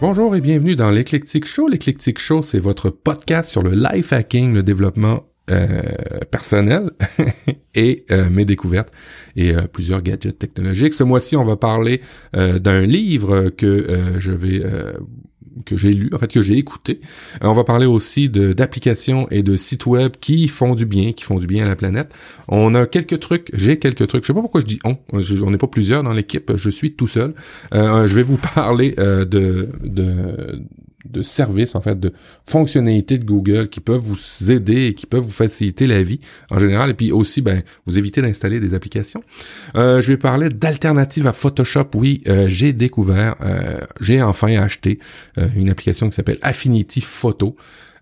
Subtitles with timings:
[0.00, 1.66] Bonjour et bienvenue dans l'Eclectic Show.
[1.66, 5.66] L'Eclectic Show, c'est votre podcast sur le life hacking, le développement euh,
[6.30, 6.90] personnel
[7.74, 8.90] et euh, mes découvertes
[9.36, 10.94] et euh, plusieurs gadgets technologiques.
[10.94, 12.00] Ce mois-ci, on va parler
[12.32, 13.86] d'un livre que
[14.18, 14.62] je vais
[15.64, 17.00] que j'ai lu, en fait que j'ai écouté.
[17.40, 21.38] on va parler aussi d'applications et de sites web qui font du bien, qui font
[21.38, 22.14] du bien à la planète.
[22.48, 24.24] On a quelques trucs, j'ai quelques trucs.
[24.24, 24.96] Je sais pas pourquoi je dis on.
[25.12, 26.52] on n'est pas plusieurs dans l'équipe.
[26.56, 27.34] Je suis tout seul.
[27.72, 30.62] je vais vous parler de, de
[31.04, 32.12] de services, en fait, de
[32.46, 36.58] fonctionnalités de Google qui peuvent vous aider et qui peuvent vous faciliter la vie en
[36.58, 36.90] général.
[36.90, 39.22] Et puis aussi, ben, vous éviter d'installer des applications.
[39.76, 41.90] Euh, je vais parler d'alternatives à Photoshop.
[41.94, 44.98] Oui, euh, j'ai découvert, euh, j'ai enfin acheté
[45.56, 47.56] une application qui s'appelle Affinity Photo.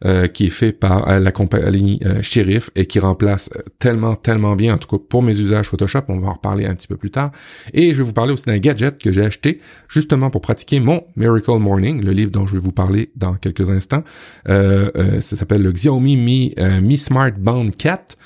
[0.05, 4.57] Euh, qui est fait par euh, la compagnie euh, Sheriff et qui remplace tellement, tellement
[4.57, 6.97] bien, en tout cas pour mes usages Photoshop, on va en reparler un petit peu
[6.97, 7.31] plus tard.
[7.73, 11.05] Et je vais vous parler aussi d'un gadget que j'ai acheté justement pour pratiquer mon
[11.15, 14.03] Miracle Morning, le livre dont je vais vous parler dans quelques instants.
[14.49, 18.17] ça s'appelle le Xiaomi Mi, Mi Smart Band 4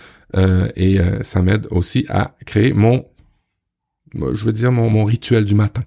[0.77, 3.05] et ça m'aide aussi à créer mon,
[4.15, 5.83] je veux dire, mon, mon rituel du matin.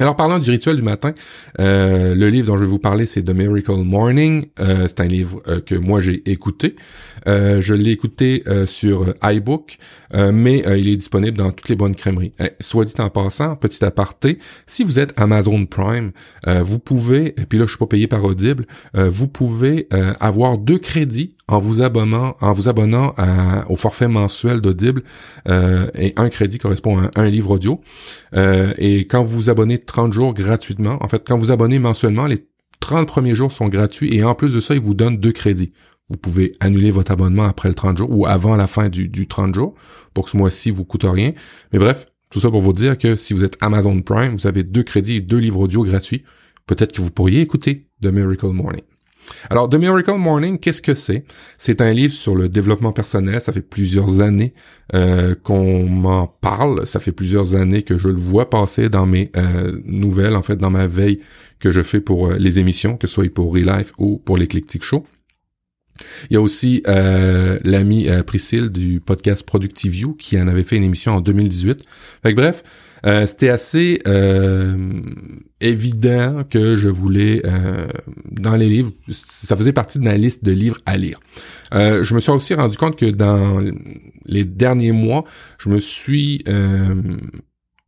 [0.00, 1.14] Alors parlant du rituel du matin,
[1.60, 4.44] euh, le livre dont je vais vous parler c'est The Miracle Morning.
[4.58, 6.74] Euh, c'est un livre euh, que moi j'ai écouté.
[7.26, 9.78] je l'ai écouté sur iBook,
[10.12, 12.32] mais il est disponible dans toutes les bonnes crèmeries.
[12.40, 16.10] Eh, soit dit en passant, petit aparté, si vous êtes Amazon Prime,
[16.46, 19.88] vous pouvez, et puis là je suis pas payé par Audible, vous pouvez
[20.20, 23.14] avoir deux crédits en vous abonnant, en vous abonnant
[23.68, 25.02] au forfait mensuel d'Audible
[25.46, 27.80] et un crédit correspond à un, livre audio.
[28.34, 30.98] et quand vous vous abonnez 30 jours gratuitement.
[31.00, 32.46] En fait, quand vous abonnez mensuellement, les
[32.80, 35.72] 30 premiers jours sont gratuits et en plus de ça, ils vous donnent deux crédits.
[36.10, 39.26] Vous pouvez annuler votre abonnement après le 30 jours ou avant la fin du, du
[39.26, 39.74] 30 jours
[40.12, 41.32] pour que ce mois-ci vous coûte rien.
[41.72, 44.64] Mais bref, tout ça pour vous dire que si vous êtes Amazon Prime, vous avez
[44.64, 46.24] deux crédits et deux livres audio gratuits.
[46.66, 48.82] Peut-être que vous pourriez écouter The Miracle Morning.
[49.50, 51.24] Alors, The Miracle Morning, qu'est-ce que c'est?
[51.58, 53.40] C'est un livre sur le développement personnel.
[53.40, 54.54] Ça fait plusieurs années
[54.94, 56.86] euh, qu'on m'en parle.
[56.86, 60.56] Ça fait plusieurs années que je le vois passer dans mes euh, nouvelles, en fait,
[60.56, 61.20] dans ma veille
[61.58, 64.82] que je fais pour euh, les émissions, que ce soit pour Relife ou pour l'Eclectic
[64.82, 65.04] Show.
[66.30, 70.76] Il y a aussi euh, l'ami Priscille du podcast Productive You qui en avait fait
[70.76, 71.82] une émission en 2018.
[72.22, 72.62] Fait bref,
[73.06, 75.02] euh, c'était assez euh,
[75.60, 77.86] évident que je voulais euh,
[78.30, 81.20] dans les livres, ça faisait partie de ma liste de livres à lire.
[81.72, 83.62] je me suis aussi rendu compte que dans
[84.24, 85.24] les derniers mois,
[85.58, 86.44] je me suis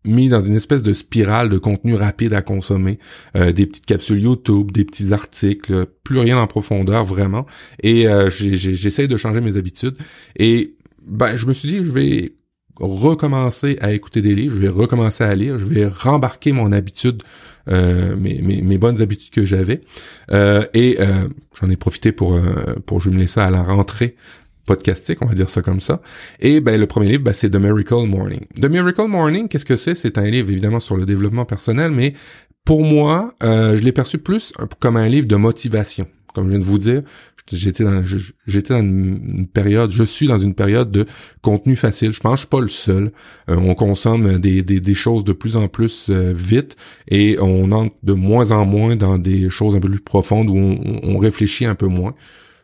[0.07, 2.99] mis dans une espèce de spirale de contenu rapide à consommer,
[3.35, 7.47] des petites capsules YouTube, des petits articles, plus rien en profondeur vraiment.
[7.83, 9.97] Et j'essaie de changer mes habitudes.
[10.37, 12.33] Et ben, je me suis dit, je vais
[12.79, 17.23] recommencer à écouter des livres, je vais recommencer à lire, je vais rembarquer mon habitude,
[17.69, 19.81] euh, mes, bonnes habitudes que j'avais.
[20.33, 21.29] Euh, et euh,
[21.61, 22.39] j'en ai profité pour,
[22.85, 24.17] pour jumeler ça à la rentrée
[24.67, 26.03] podcastique, on va dire ça comme ça.
[26.41, 28.41] Et ben le premier livre, ben, c'est The Miracle Morning.
[28.61, 29.95] The Miracle Morning, qu'est-ce que c'est?
[29.95, 32.15] C'est un livre évidemment sur le développement personnel, mais
[32.65, 36.09] pour moi, je l'ai perçu plus comme un livre de motivation.
[36.35, 37.03] Comme je viens de vous dire,
[37.53, 38.05] j'étais dans,
[38.47, 41.07] j'étais dans une période, je suis dans une période de
[41.43, 42.13] contenu facile.
[42.13, 43.13] Je pense que je suis pas le seul.
[43.49, 46.77] Euh, on consomme des, des, des, choses de plus en plus euh, vite
[47.09, 50.57] et on entre de moins en moins dans des choses un peu plus profondes où
[50.57, 52.15] on, on réfléchit un peu moins.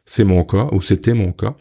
[0.04, 1.56] C'est mon cas, ou c'était mon cas.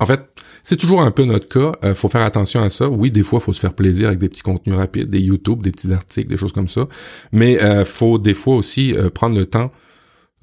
[0.00, 0.24] En fait,
[0.62, 1.72] c'est toujours un peu notre cas.
[1.84, 2.88] Euh, faut faire attention à ça.
[2.88, 5.70] Oui, des fois, faut se faire plaisir avec des petits contenus rapides, des YouTube, des
[5.70, 6.86] petits articles, des choses comme ça.
[7.32, 9.72] Mais euh, faut des fois aussi prendre le temps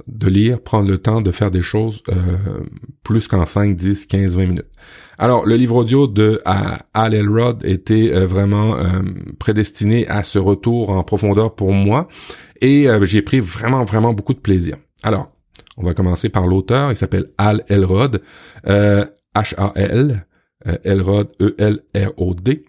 [0.08, 2.64] de lire, prendre le temps de faire des choses euh,
[3.04, 4.66] plus qu'en 5, 10, 15, 20 minutes.
[5.18, 6.42] Alors, le livre audio de
[6.94, 8.84] Al Elrod était euh, vraiment euh,
[9.40, 12.08] prédestiné à ce retour en profondeur pour moi
[12.62, 14.76] et j'ai pris vraiment, vraiment beaucoup de plaisir.
[15.04, 15.32] Alors,
[15.78, 18.22] on va commencer par l'auteur, il s'appelle Al Elrod,
[19.36, 20.26] H-A-L,
[20.84, 22.66] Elrod, E-L-R-O-D.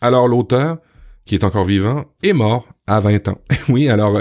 [0.00, 0.78] Alors, l'auteur,
[1.24, 3.38] qui est encore vivant, est mort à 20 ans.
[3.68, 4.18] oui, alors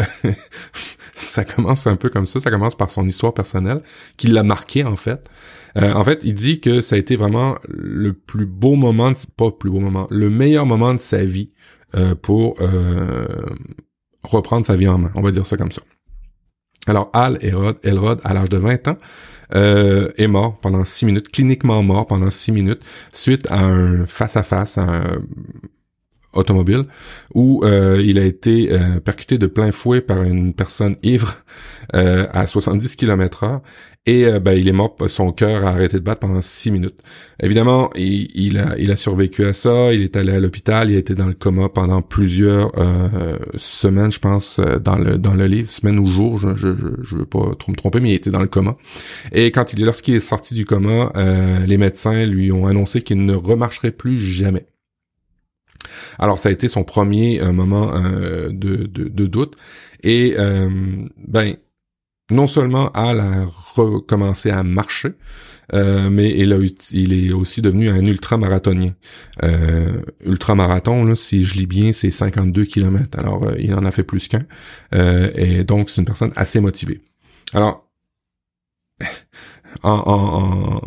[1.16, 3.81] ça commence un peu comme ça, ça commence par son histoire personnelle,
[4.18, 5.30] qui l'a marqué en fait.
[5.78, 9.45] Euh, en fait, il dit que ça a été vraiment le plus beau moment, pas
[9.45, 11.51] le plus beau moment, le meilleur moment de sa vie
[11.95, 13.25] euh, pour euh,
[14.24, 15.81] reprendre sa vie en main, on va dire ça comme ça.
[16.88, 18.98] Alors Al Elrod, Elrod à l'âge de 20 ans,
[19.53, 22.81] est mort pendant six minutes, cliniquement mort pendant six minutes,
[23.12, 25.21] suite à un face-à-face, -à, un
[26.33, 26.86] automobile
[27.33, 28.69] où il a été
[29.03, 31.36] percuté de plein fouet par une personne ivre
[31.94, 33.62] à 70 km/h
[34.07, 37.00] et euh, ben, il est mort, son cœur a arrêté de battre pendant six minutes.
[37.42, 41.00] Évidemment, il, a, il a survécu à ça, il est allé à l'hôpital, il a
[41.00, 45.45] été dans le coma pendant plusieurs euh, semaines, je pense, euh, dans le dans le
[45.45, 46.69] livre, semaines ou jours, je, je,
[47.03, 48.75] je, veux pas trop me tromper, mais il était dans le coma.
[49.33, 51.12] Et quand il lorsqu'il est sorti du coma,
[51.68, 54.65] les médecins lui ont annoncé qu'il ne remarcherait plus jamais.
[56.18, 57.92] Alors ça a été son premier moment
[58.50, 59.57] de, de, de, doute.
[60.04, 60.36] Et
[61.27, 61.56] ben
[62.31, 63.45] non seulement Al a
[63.75, 65.13] recommencé à marcher,
[65.74, 66.51] euh, mais il,
[67.13, 68.94] est aussi devenu un ultramarathonien.
[69.44, 73.19] Euh, ultramarathon, là, si je lis bien, c'est 52 km.
[73.19, 74.44] Alors, euh, il en a fait plus qu'un.
[74.94, 77.00] Euh, et donc, c'est une personne assez motivée.
[77.54, 77.88] Alors,
[79.83, 80.81] en,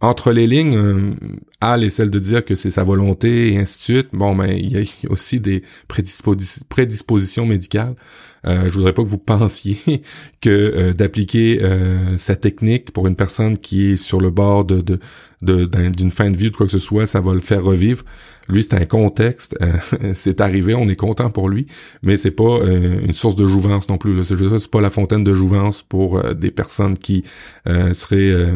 [0.00, 1.16] entre les lignes,
[1.60, 4.08] Al essaie de dire que c'est sa volonté et ainsi de suite.
[4.12, 7.96] Bon, mais il y a aussi des prédispositions médicales.
[8.46, 10.02] Euh, je voudrais pas que vous pensiez
[10.40, 14.98] que euh, d'appliquer euh, sa technique pour une personne qui est sur le bord de,
[15.42, 18.04] d'une fin de vie ou de quoi que ce soit, ça va le faire revivre.
[18.48, 19.58] Lui, c'est un contexte,
[20.14, 21.66] c'est arrivé, on est content pour lui,
[22.02, 24.24] mais c'est pas une source de jouvence non plus.
[24.24, 27.24] C'est, pas la fontaine de jouvence pour des personnes qui
[27.66, 28.50] seraient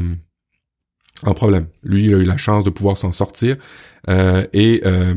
[1.25, 1.67] en problème.
[1.83, 3.57] Lui, il a eu la chance de pouvoir s'en sortir.
[4.11, 5.15] Euh, et euh,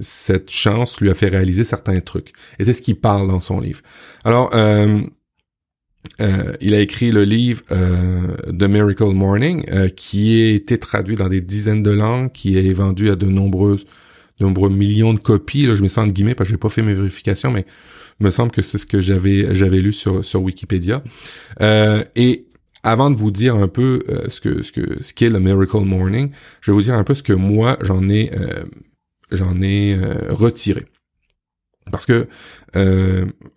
[0.00, 2.32] cette chance lui a fait réaliser certains trucs.
[2.58, 3.80] Et c'est ce qu'il parle dans son livre.
[4.24, 5.00] Alors, euh,
[6.60, 9.64] il a écrit le livre The Miracle Morning,
[9.94, 13.86] qui a été traduit dans des dizaines de langues, qui est vendu à de nombreuses,
[14.40, 15.66] nombreux millions de copies.
[15.66, 17.66] Là, je me sens en guillemets parce que j'ai pas fait mes vérifications, mais
[18.20, 21.02] il me semble que c'est ce que j'avais j'avais lu sur sur Wikipédia.
[21.60, 22.47] et
[22.88, 25.80] avant de vous dire un peu euh, ce que ce que ce qu'est le Miracle
[25.80, 26.30] Morning,
[26.62, 28.64] je vais vous dire un peu ce que moi j'en ai euh,
[29.30, 30.84] j'en ai euh, retiré.
[31.90, 32.28] Parce que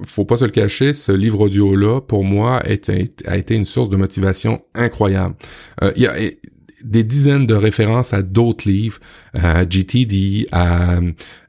[0.03, 3.89] faut pas se le cacher, ce livre audio là pour moi a été une source
[3.89, 5.35] de motivation incroyable.
[5.97, 6.13] Il y a
[6.83, 8.99] des dizaines de références à d'autres livres,
[9.33, 10.99] à GTD, à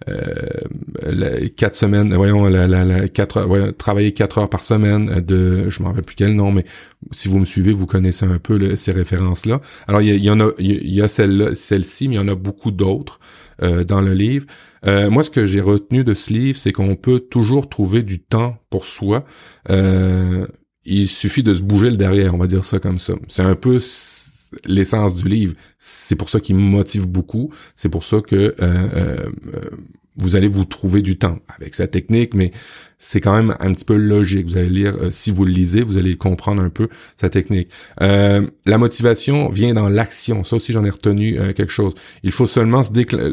[0.09, 5.91] euh, quatre semaines, voyons, la, la, quatre, travailler quatre heures par semaine de, je m'en
[5.91, 6.65] rappelle plus quel nom, mais
[7.11, 9.61] si vous me suivez, vous connaissez un peu ces références-là.
[9.89, 12.71] Alors il y, en a, il y a celle-ci, mais il y en a beaucoup
[12.71, 13.21] d'autres
[13.63, 14.47] euh, dans le livre.
[14.87, 18.21] Euh, moi, ce que j'ai retenu de ce livre, c'est qu'on peut toujours trouver du
[18.21, 19.25] temps pour soi.
[19.71, 20.47] Euh,
[20.85, 23.15] il suffit de se bouger le derrière, on va dire ça comme ça.
[23.29, 23.79] C'est un peu
[24.67, 25.55] l'essence du livre.
[25.79, 27.51] C'est pour ça qu'il me motive beaucoup.
[27.75, 29.71] C'est pour ça que euh, euh,
[30.17, 32.53] vous allez vous trouver du temps avec sa technique, mais
[32.99, 34.47] c'est quand même un petit peu logique.
[34.47, 37.69] Vous allez lire, euh, si vous le lisez, vous allez comprendre un peu sa technique.
[37.99, 40.45] la motivation vient dans l'action.
[40.45, 41.95] Ça aussi, j'en ai retenu quelque chose.
[42.23, 42.93] Il faut seulement se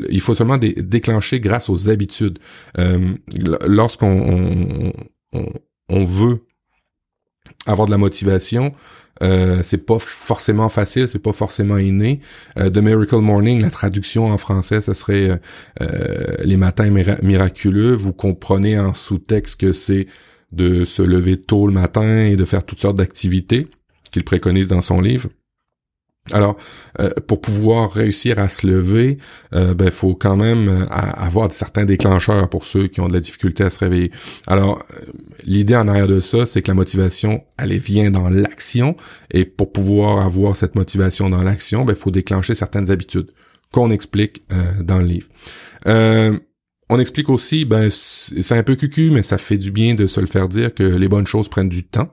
[0.10, 2.39] il faut seulement déclencher grâce aux habitudes.
[3.68, 4.94] Lorsqu'on
[5.89, 6.45] on veut
[7.66, 8.74] avoir de la motivation,
[9.22, 12.22] euh, c'est pas forcément facile, c'est pas forcément inné.
[12.57, 15.40] Euh, The Miracle Morning, la traduction en français, ce serait
[15.81, 16.90] euh, les matins
[17.22, 17.94] miraculeux.
[17.94, 20.07] Vous comprenez en sous-texte que c'est
[20.51, 23.68] de se lever tôt le matin et de faire toutes sortes d'activités
[24.12, 25.30] qu'il préconise dans son livre.
[26.34, 26.58] Alors,
[27.00, 29.18] euh, pour pouvoir réussir à se lever,
[29.54, 33.20] il ben, faut quand même euh, avoir certains déclencheurs pour ceux qui ont de la
[33.20, 34.12] difficulté à se réveiller.
[34.48, 35.06] Alors, euh,
[35.44, 38.95] l'idée en arrière de ça, c'est que la motivation, elle vient dans l'action,
[39.31, 43.31] et pour pouvoir avoir cette motivation dans l'action, ben, faut déclencher certaines habitudes
[43.71, 44.42] qu'on explique
[44.81, 45.28] dans le livre.
[45.86, 50.19] on explique aussi, ben, c'est un peu cucu, mais ça fait du bien de se
[50.19, 52.12] le faire dire que les bonnes choses prennent du temps.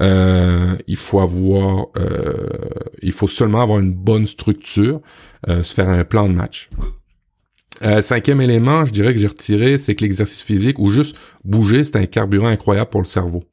[0.00, 2.48] Euh, il faut avoir, euh,
[3.02, 5.00] il faut seulement avoir une bonne structure,
[5.48, 6.70] euh, se faire un plan de match.
[8.00, 11.96] cinquième élément, je dirais que j'ai retiré, c'est que l'exercice physique ou juste bouger, c'est
[11.96, 13.44] un carburant incroyable pour le cerveau.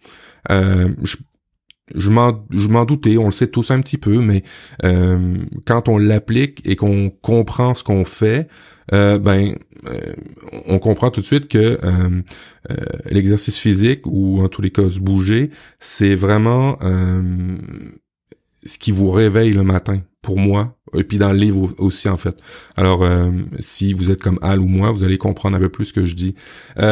[1.95, 4.43] Je m'en doutais, on le sait tous un petit peu, mais
[5.65, 8.47] quand on l'applique et qu'on comprend ce qu'on fait,
[8.93, 9.53] euh, ben
[9.85, 10.13] euh,
[10.67, 12.21] on comprend tout de suite que euh,
[13.11, 16.77] l'exercice physique ou en tous les cas se bouger, c'est vraiment
[18.65, 22.17] ce qui vous réveille le matin pour moi et puis dans le livre aussi en
[22.17, 22.41] fait.
[22.75, 23.05] Alors
[23.59, 26.05] si vous êtes comme Al ou moi, vous allez comprendre un peu plus ce que
[26.05, 26.35] je dis.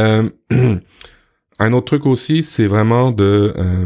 [1.57, 3.85] Un autre truc aussi, c'est vraiment de euh,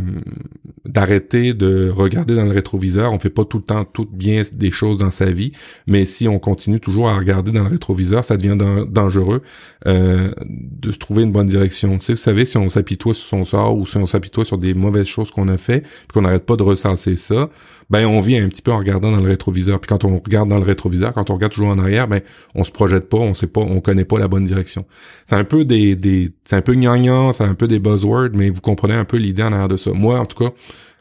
[0.86, 3.14] d'arrêter de regarder dans le rétroviseur.
[3.14, 5.52] On fait pas tout le temps tout bien des choses dans sa vie,
[5.86, 8.58] mais si on continue toujours à regarder dans le rétroviseur, ça devient
[8.90, 9.44] dangereux
[9.88, 11.98] euh, de se trouver une bonne direction.
[12.00, 14.58] Tu sais, vous savez, si on s'apitoie sur son sort ou si on s'apitoie sur
[14.58, 17.50] des mauvaises choses qu'on a fait, qu'on n'arrête pas de ressasser ça,
[17.90, 19.80] ben on vit un petit peu en regardant dans le rétroviseur.
[19.80, 22.22] Puis quand on regarde dans le rétroviseur, quand on regarde toujours en arrière, ben
[22.56, 24.86] on se projette pas, on sait pas, on connaît pas la bonne direction.
[25.26, 28.50] C'est un peu des, des c'est un peu gnangnan, c'est un peu des buzzwords, mais
[28.50, 29.92] vous comprenez un peu l'idée en arrière de ça.
[29.92, 30.52] Moi, en tout cas,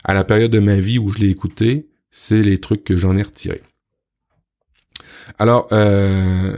[0.05, 3.17] à la période de ma vie où je l'ai écouté, c'est les trucs que j'en
[3.17, 3.63] ai retirés.
[5.39, 6.57] Alors, euh,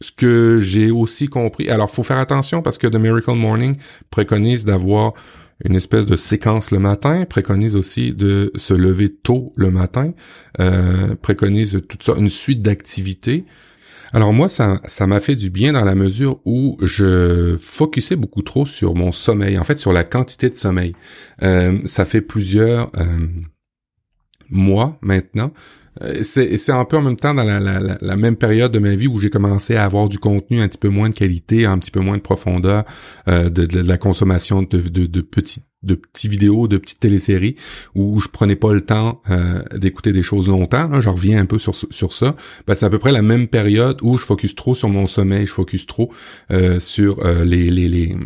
[0.00, 3.76] ce que j'ai aussi compris, alors faut faire attention parce que The Miracle Morning
[4.10, 5.12] préconise d'avoir
[5.64, 10.12] une espèce de séquence le matin, préconise aussi de se lever tôt le matin,
[10.60, 13.44] euh, préconise toute ça, une suite d'activités.
[14.12, 18.42] Alors moi, ça, ça m'a fait du bien dans la mesure où je focusais beaucoup
[18.42, 20.94] trop sur mon sommeil, en fait sur la quantité de sommeil.
[21.42, 23.26] Euh, ça fait plusieurs euh,
[24.50, 25.52] mois maintenant
[26.02, 29.06] euh, c'est un peu en même temps dans la, la, même période de ma vie
[29.06, 31.90] où j'ai commencé à avoir du contenu un petit peu moins de qualité, un petit
[31.90, 32.84] peu moins de profondeur,
[33.28, 37.56] euh, de, de, la consommation de, de, de petits de petits vidéos, de petites téléséries
[37.94, 41.00] où je prenais pas le temps euh, d'écouter des choses longtemps.
[41.00, 42.36] Je reviens un peu sur, sur ça.
[42.66, 45.46] Ben, c'est à peu près la même période où je focus trop sur mon sommeil,
[45.46, 46.12] je focus trop
[46.50, 48.16] euh, sur euh, les, les, les,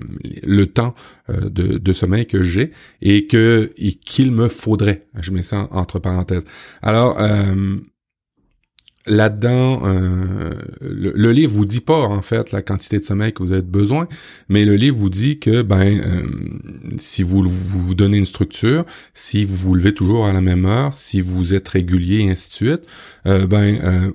[0.43, 0.95] le temps
[1.29, 2.71] de, de, sommeil que j'ai
[3.02, 3.71] et que
[4.05, 5.00] qu'il me faudrait.
[5.21, 6.43] Je mets ça entre parenthèses.
[6.83, 7.19] Alors,
[9.11, 10.50] là-dedans, euh,
[10.81, 14.07] le, livre vous dit pas en fait la quantité de sommeil que vous avez besoin,
[14.49, 16.23] mais le livre vous dit que ben euh,
[16.97, 20.95] si vous, vous donnez une structure, si vous vous levez toujours à la même heure,
[20.95, 22.87] si vous êtes régulier et ainsi de suite,
[23.26, 24.12] euh, ben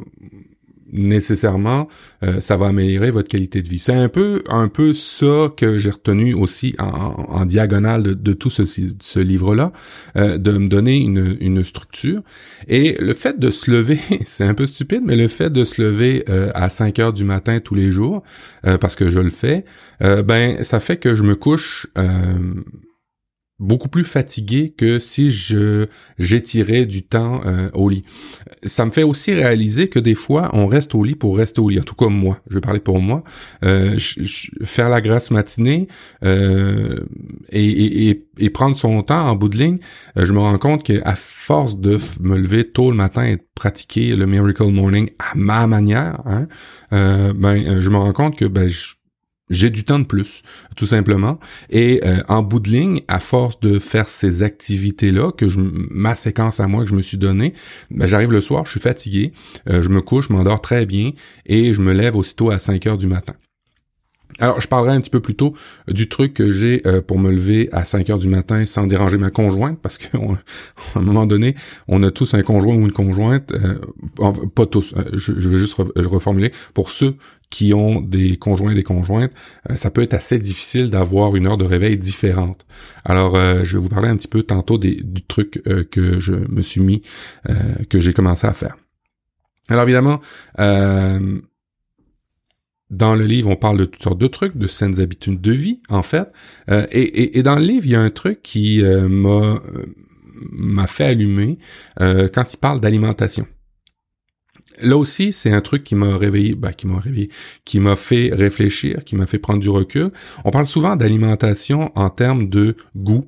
[0.95, 1.87] nécessairement
[2.23, 3.79] euh, ça va améliorer votre qualité de vie.
[3.79, 8.49] C'est un peu un peu ça que j'ai retenu aussi en, en diagonale de, tout
[8.49, 9.71] ce, ce livre-là,
[10.17, 12.21] euh, de me donner une, une structure.
[12.67, 15.81] Et le fait de se lever, c'est un peu stupide, mais le fait de se
[15.81, 18.23] lever euh, à 5 heures du matin tous les jours,
[18.81, 19.65] parce que je le fais,
[19.99, 21.87] ben ça fait que je me couche
[23.59, 25.87] beaucoup plus fatigué que si je
[26.19, 28.03] j'étirais du temps euh, au lit.
[28.63, 31.69] Ça me fait aussi réaliser que des fois on reste au lit pour rester au
[31.69, 31.79] lit.
[31.79, 33.23] En tout cas moi, je vais parler pour moi.
[33.63, 33.97] Euh,
[34.63, 35.87] faire la grasse matinée
[36.23, 36.99] euh,
[37.49, 39.77] et, et, et, prendre son temps en bout de ligne,
[40.15, 44.15] je me rends compte qu'à force de me lever tôt le matin et de pratiquer
[44.15, 46.47] le miracle morning à ma manière, hein,
[46.91, 48.95] ben je me rends compte que ben je
[49.49, 50.43] j'ai du temps de plus,
[50.75, 51.39] tout simplement.
[51.69, 56.15] Et euh, en bout de ligne, à force de faire ces activités-là, que je, ma
[56.15, 57.53] séquence à moi que je me suis donnée,
[57.91, 59.33] ben, j'arrive le soir, je suis fatigué,
[59.69, 61.11] euh, je me couche, je m'endors très bien
[61.45, 63.33] et je me lève aussitôt à 5 heures du matin.
[64.39, 65.53] Alors, je parlerai un petit peu plus tôt
[65.87, 69.17] du truc que j'ai euh, pour me lever à 5 heures du matin sans déranger
[69.17, 70.17] ma conjointe, parce qu'à
[70.95, 71.55] un moment donné,
[71.87, 73.53] on a tous un conjoint ou une conjointe,
[74.55, 77.15] pas tous, je, vais juste reformuler, pour ceux
[77.49, 79.31] qui ont des conjoints et des conjointes,
[79.69, 82.65] euh, ça peut être assez difficile d'avoir une heure de réveil différente.
[83.05, 86.19] Alors, euh, je vais vous parler un petit peu tantôt des, du truc euh, que
[86.19, 87.01] je me suis mis,
[87.89, 88.75] que j'ai commencé à faire.
[89.69, 90.19] Alors évidemment,
[92.95, 95.81] dans le livre, on parle de toutes sortes de trucs, de saines habitudes de vie,
[95.89, 96.27] en fait.
[96.69, 99.59] et, et, dans le livre, il y a un truc qui m'a
[100.51, 101.57] m'a fait allumer
[101.97, 103.47] quand il parle d'alimentation
[104.81, 107.29] là aussi, c'est un truc qui m'a réveillé, bah, qui m'a réveillé,
[107.63, 110.11] qui m'a fait réfléchir, qui m'a fait prendre du recul.
[110.43, 113.25] On parle souvent d'alimentation en termes de goût.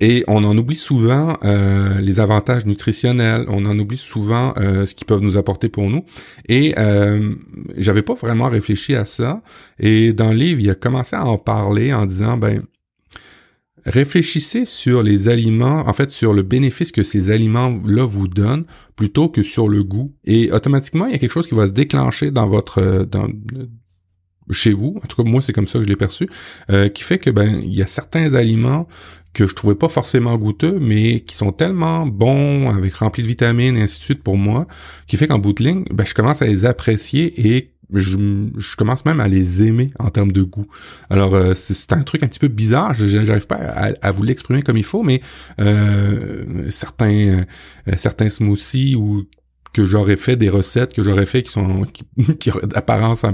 [0.00, 4.94] Et on en oublie souvent euh, les avantages nutritionnels, on en oublie souvent euh, ce
[4.94, 6.04] qu'ils peuvent nous apporter pour nous.
[6.48, 7.34] Et euh,
[7.76, 9.42] j'avais pas vraiment réfléchi à ça.
[9.78, 12.62] Et dans le livre, il a commencé à en parler en disant, ben,
[13.84, 18.64] réfléchissez sur les aliments, en fait sur le bénéfice que ces aliments-là vous donnent,
[18.96, 20.14] plutôt que sur le goût.
[20.24, 23.28] Et automatiquement, il y a quelque chose qui va se déclencher dans votre, euh, dans,
[24.50, 24.98] chez vous.
[25.02, 26.28] En tout cas, moi, c'est comme ça que je l'ai perçu,
[26.70, 28.86] euh, qui fait que ben il y a certains aliments
[29.32, 33.76] que je trouvais pas forcément goûteux, mais qui sont tellement bons, avec remplis de vitamines
[33.76, 34.66] et ainsi de suite pour moi,
[35.06, 39.04] qui fait qu'en bout de ligne, ben, je commence à les apprécier et je, commence
[39.04, 40.66] même à les aimer en termes de goût.
[41.10, 44.76] Alors euh, c'est un truc un petit peu bizarre, j'arrive pas à, vous l'exprimer comme
[44.76, 45.20] il faut, mais
[45.60, 47.44] euh, certains
[47.88, 49.24] euh, certains smoothies ou
[49.72, 53.24] que j'aurais fait des recettes que j'aurais fait qui sont qui, auraient d'apparence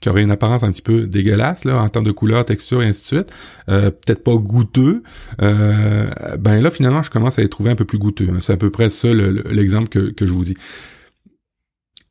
[0.00, 2.86] qui auraient une apparence un petit peu dégueulasse là en termes de couleur, texture et
[2.86, 3.32] ainsi de suite,
[3.66, 5.02] peut-être pas goûteux.
[5.38, 8.28] ben là finalement je commence à les trouver un peu plus goûteux.
[8.40, 10.56] C'est à peu près ça l'exemple que, que je vous dis.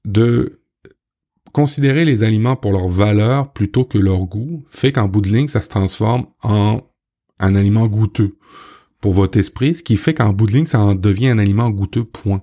[0.06, 0.63] De
[1.54, 5.48] considérer les aliments pour leur valeur plutôt que leur goût fait qu'en bout de ligne,
[5.48, 6.82] ça se transforme en
[7.40, 8.38] un aliment goûteux
[9.00, 11.70] pour votre esprit, ce qui fait qu'en bout de ligne, ça en devient un aliment
[11.70, 12.42] goûteux, point.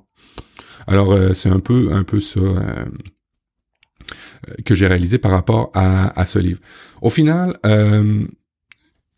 [0.87, 2.85] Alors, euh, c'est un peu, un peu ça euh,
[4.65, 6.61] que j'ai réalisé par rapport à, ce livre.
[7.01, 8.27] Au final, euh,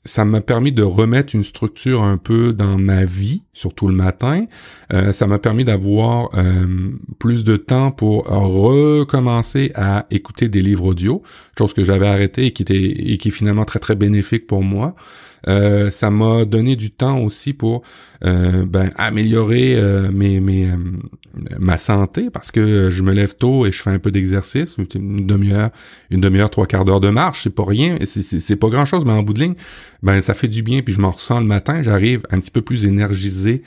[0.05, 4.47] ça m'a permis de remettre une structure un peu dans ma vie, surtout le matin.
[4.93, 10.87] Euh, ça m'a permis d'avoir euh, plus de temps pour recommencer à écouter des livres
[10.87, 11.23] audio,
[11.57, 14.63] chose que j'avais arrêté et qui était et qui est finalement très très bénéfique pour
[14.63, 14.95] moi.
[15.49, 17.83] Euh, ça m'a donné du temps aussi pour
[18.25, 20.69] euh, ben, améliorer euh, mes, mes
[21.59, 25.27] ma santé parce que je me lève tôt et je fais un peu d'exercice, une
[25.27, 25.71] demi-heure,
[26.11, 29.13] une demi-heure, trois quarts d'heure de marche, c'est pas rien, c'est pas grand chose, mais
[29.13, 29.55] en bout de ligne,
[30.03, 32.61] ben ça fait du bien puis je m'en ressens le matin, j'arrive un petit peu
[32.61, 33.63] plus énergisé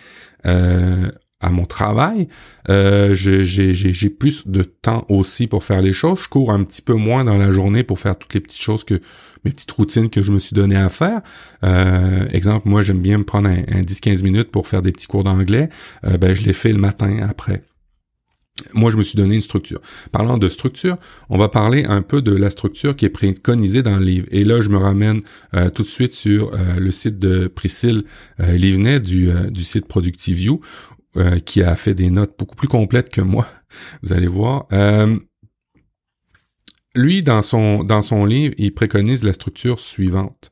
[0.46, 1.10] euh,
[1.42, 2.28] à mon travail.
[2.70, 6.24] Euh, j'ai plus de temps aussi pour faire les choses.
[6.24, 8.84] Je cours un petit peu moins dans la journée pour faire toutes les petites choses
[8.84, 9.02] que
[9.46, 11.22] mes petites routines que je me suis donné à faire.
[11.64, 15.24] Euh, exemple, moi j'aime bien me prendre un, 10-15 minutes pour faire des petits cours
[15.24, 15.70] d'anglais.
[16.06, 17.62] Euh, ben je les fais le matin après.
[18.74, 19.82] Moi, je me suis donné une structure.
[20.14, 20.96] Parlant de structure,
[21.30, 24.28] on va parler un peu de la structure qui est préconisée dans le livre.
[24.32, 25.20] Et là, je me ramène
[25.56, 28.06] euh, tout de suite sur euh, le site de Priscille
[28.40, 30.62] euh, du, du site Productiveview,
[31.18, 33.48] euh, qui a fait des notes beaucoup plus complètes que moi.
[34.04, 34.68] Vous allez voir.
[36.96, 40.52] Euh, lui, dans son dans son livre, il préconise la structure suivante.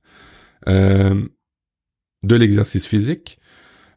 [0.68, 1.22] Euh,
[2.24, 3.38] de l'exercice physique,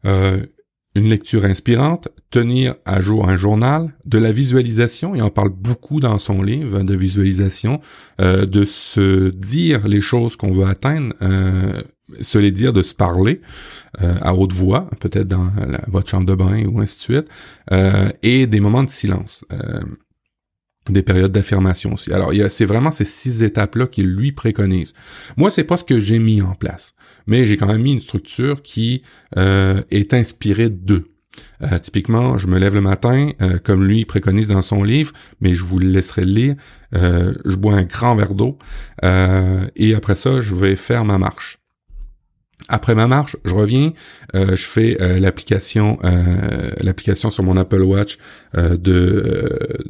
[0.03, 6.01] une lecture inspirante, tenir à jour un journal, de la visualisation, il en parle beaucoup
[6.01, 7.79] dans son livre de visualisation,
[8.19, 11.13] de se dire les choses qu'on veut atteindre,
[12.21, 13.41] se les dire, de se parler
[14.01, 15.49] euh, à haute voix, peut-être dans
[15.87, 17.29] votre chambre de bain ou ainsi de suite,
[17.71, 19.81] euh, et des moments de silence, euh,
[20.91, 22.11] des périodes d'affirmation aussi.
[22.13, 24.93] Alors, c'est vraiment ces six étapes-là qu'il lui préconise.
[25.35, 27.99] Moi, c'est pas ce que j'ai mis en place, mais j'ai quand même mis une
[27.99, 29.01] structure qui
[29.35, 31.09] est inspirée d'eux.
[31.81, 33.31] typiquement, je me lève le matin,
[33.63, 36.55] comme lui préconise dans son livre, mais je vous le laisserai lire.
[36.93, 38.57] je bois un grand verre d'eau
[39.03, 41.59] et après ça, je vais faire ma marche.
[42.69, 43.91] Après ma marche, je reviens,
[44.35, 48.17] euh, je fais euh, l'application euh, l'application sur mon Apple Watch
[48.53, 48.75] de,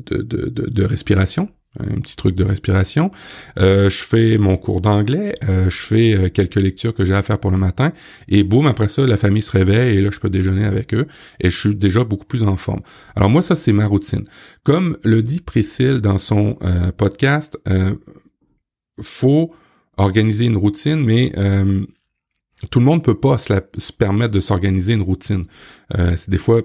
[0.05, 3.11] de, de, de, respiration, un petit truc de respiration.
[3.57, 7.57] je fais mon cours d'anglais, je fais quelques lectures que j'ai à faire pour le
[7.57, 7.93] matin,
[8.27, 11.07] et boum, après ça, la famille se réveille, et là, je peux déjeuner avec eux,
[11.39, 12.81] et je suis déjà beaucoup plus en forme.
[13.15, 14.25] Alors moi, ça, c'est ma routine.
[14.63, 16.57] Comme le dit Priscille dans son
[16.97, 17.57] podcast,
[19.01, 19.51] faut
[19.97, 21.31] organiser une routine, mais
[22.69, 23.53] tout le monde peut pas se,
[23.97, 25.43] permettre de s'organiser une routine.
[25.97, 26.61] Euh, c'est des fois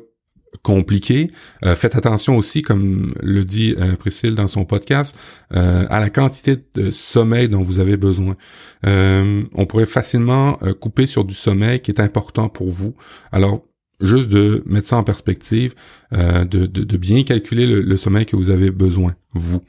[0.62, 1.30] compliqué.
[1.64, 5.16] Euh, faites attention aussi, comme le dit euh, Priscille dans son podcast,
[5.50, 8.36] à la quantité de sommeil dont vous avez besoin.
[8.84, 12.94] on pourrait facilement couper sur du sommeil qui est important pour vous.
[13.32, 13.62] Alors,
[14.00, 15.74] juste de mettre ça en perspective,
[16.10, 19.60] de, bien calculer le, le, sommeil que vous avez besoin, vous.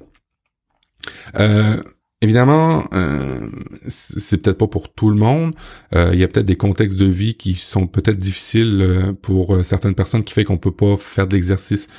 [2.23, 3.49] Évidemment, euh,
[3.89, 5.53] c'est peut-être pas pour tout le monde.
[5.93, 9.57] Euh, il y a peut-être des contextes de vie qui sont peut-être difficiles euh, pour
[9.65, 11.89] certaines personnes qui fait qu'on peut pas faire de l'exercice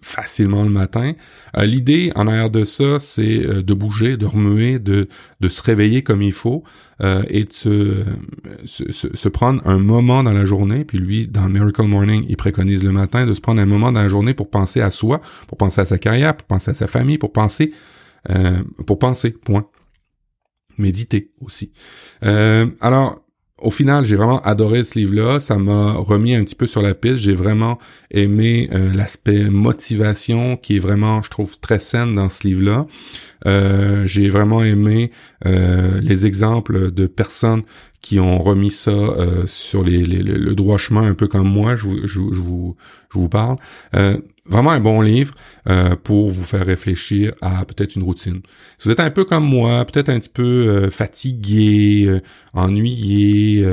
[0.00, 1.14] facilement le matin.
[1.56, 5.08] L'idée en arrière de ça, c'est de bouger, de remuer, de,
[5.48, 6.62] se réveiller comme il faut
[7.02, 10.84] et de se, prendre un moment dans la journée.
[10.84, 14.02] Puis lui, dans Miracle Morning, il préconise le matin de se prendre un moment dans
[14.02, 16.86] la journée pour penser à soi, pour penser à sa carrière, pour penser à sa
[16.86, 17.72] famille, pour penser
[18.30, 19.68] euh, pour penser, point.
[20.78, 21.72] Méditer aussi.
[22.22, 23.14] Euh, alors,
[23.58, 25.40] au final, j'ai vraiment adoré ce livre-là.
[25.40, 27.16] Ça m'a remis un petit peu sur la piste.
[27.16, 27.78] J'ai vraiment
[28.10, 32.86] aimé euh, l'aspect motivation qui est vraiment, je trouve, très saine dans ce livre-là.
[33.46, 35.10] Euh, j'ai vraiment aimé
[35.44, 37.62] les exemples de personnes
[38.02, 41.88] qui ont remis ça euh, sur les, le droit chemin, un peu comme moi, je,
[42.06, 42.76] je, je, vous,
[43.12, 43.56] je vous parle.
[43.94, 45.34] Euh, vraiment un bon livre
[45.68, 48.40] euh, pour vous faire réfléchir à peut-être une routine.
[48.78, 52.20] Si vous êtes un peu comme moi, peut-être un petit peu fatigué,
[52.52, 53.66] ennuyé,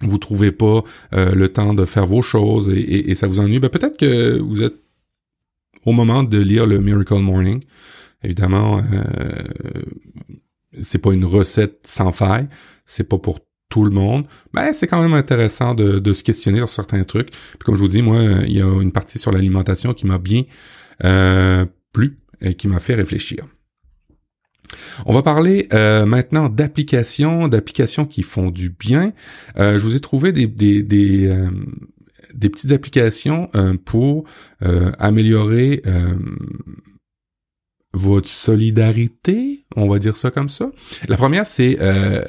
[0.00, 0.82] vous trouvez pas
[1.12, 4.62] le temps de faire vos choses et, et ça vous ennuie, ben peut-être que vous
[4.62, 4.74] êtes
[5.84, 7.60] au moment de lire le Miracle Morning.
[8.22, 9.82] Évidemment, euh,
[10.80, 12.48] c'est pas une recette sans faille,
[12.86, 16.68] c'est pas pour tout le monde, mais c'est quand même intéressant de, se questionner sur
[16.68, 17.30] certains trucs.
[17.30, 20.18] Puis comme je vous dis, moi, il y a une partie sur l'alimentation qui m'a
[20.18, 20.42] bien
[21.04, 23.46] euh, plu et qui m'a fait réfléchir.
[25.06, 29.12] On va parler euh, maintenant d'applications, d'applications qui font du bien.
[29.58, 31.50] Euh, je vous ai trouvé des, des, des, euh,
[32.34, 33.50] des petites applications
[33.84, 34.24] pour
[34.98, 35.82] améliorer
[37.94, 40.70] votre solidarité, on va dire ça comme ça.
[41.08, 42.22] La première, c'est euh,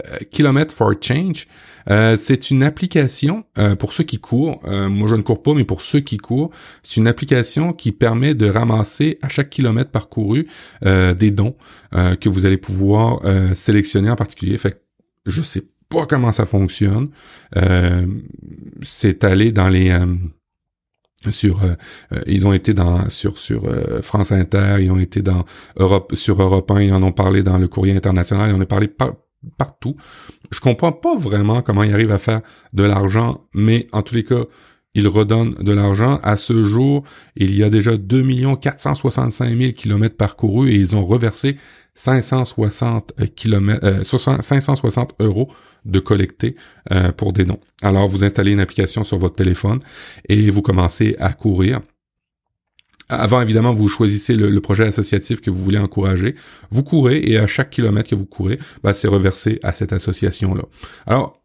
[0.74, 1.48] for Change.
[1.90, 4.62] Euh, c'est une application euh, pour ceux qui courent.
[4.66, 6.50] Euh, moi, je ne cours pas, mais pour ceux qui courent,
[6.82, 10.48] c'est une application qui permet de ramasser à chaque kilomètre parcouru
[10.84, 11.56] des dons
[11.92, 13.22] que vous allez pouvoir
[13.56, 14.58] sélectionner en particulier.
[14.58, 14.78] Fait que
[15.26, 17.10] je sais pas comment ça fonctionne.
[18.82, 19.96] c'est allé dans les
[21.32, 21.62] sur
[22.28, 23.64] ils ont été dans sur sur
[24.02, 25.46] France Inter, ils ont été dans
[25.78, 28.66] Europe sur Europe 1, ils en ont parlé dans le courrier international, ils en ont
[28.66, 29.14] parlé par,
[29.58, 29.96] partout.
[30.52, 32.42] Je comprends pas vraiment comment ils arrivent à faire
[32.74, 34.44] de l'argent, mais en tous les cas,
[34.96, 36.20] ils redonnent de l'argent.
[36.24, 37.04] À ce jour,
[37.36, 41.58] il y a déjà 2 465 000 kilomètres parcourus et ils ont reversé
[41.96, 45.50] 560 kilomètres, 560 euros
[45.86, 46.56] de collecté
[46.92, 47.60] euh, pour des dons.
[47.82, 49.80] Alors, vous installez une application sur votre téléphone
[50.28, 51.82] et vous commencez à courir.
[53.10, 56.36] Avant, évidemment, vous choisissez le, projet associatif que vous voulez encourager.
[56.72, 60.64] Vous courez et à chaque kilomètre que vous courez, bah, c'est reversé à cette association-là.
[61.06, 61.44] Alors,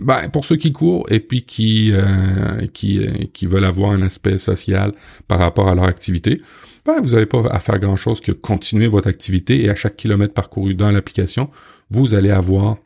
[0.00, 4.02] ben, pour ceux qui courent et puis qui, euh, qui, euh, qui veulent avoir un
[4.02, 4.92] aspect social
[5.28, 6.40] par rapport à leur activité,
[6.88, 10.32] ben, vous n'avez pas à faire grand-chose que continuer votre activité et à chaque kilomètre
[10.32, 11.50] parcouru dans l'application,
[11.90, 12.78] vous allez avoir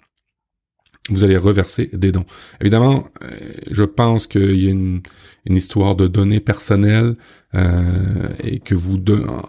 [1.08, 2.24] vous allez reverser des dons.
[2.60, 3.28] Évidemment, euh,
[3.70, 5.02] je pense qu'il y a une,
[5.46, 7.16] histoire de données personnelles
[7.54, 8.98] euh, et que vous,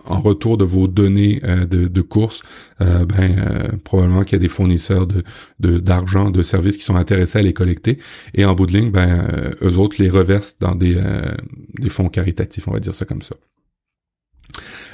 [0.06, 2.42] en retour de vos données euh, de, de course,
[2.80, 5.24] ben probablement qu'il y a des fournisseurs de
[5.60, 8.00] d'argent, de, services qui sont intéressés à les collecter
[8.34, 9.28] et en bout de ligne, ben
[9.62, 10.98] eux autres les reversent dans des
[11.76, 13.36] des fonds caritatifs, on va dire ça comme ça.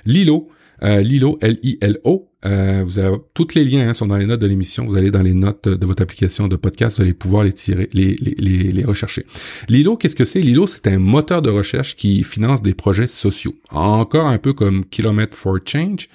[0.05, 0.49] Lilo,
[0.81, 4.85] Lilo, L-I-L-O, euh, vous avez tous les liens hein, sont dans les notes de l'émission.
[4.85, 7.89] Vous allez dans les notes de votre application de podcast, vous allez pouvoir les tirer,
[7.91, 9.25] les, rechercher.
[9.67, 10.39] Lilo, qu'est-ce que c'est?
[10.39, 13.55] Lilo, c'est un moteur de recherche qui finance des projets sociaux.
[13.71, 16.07] Encore un peu comme Kilometer for Change.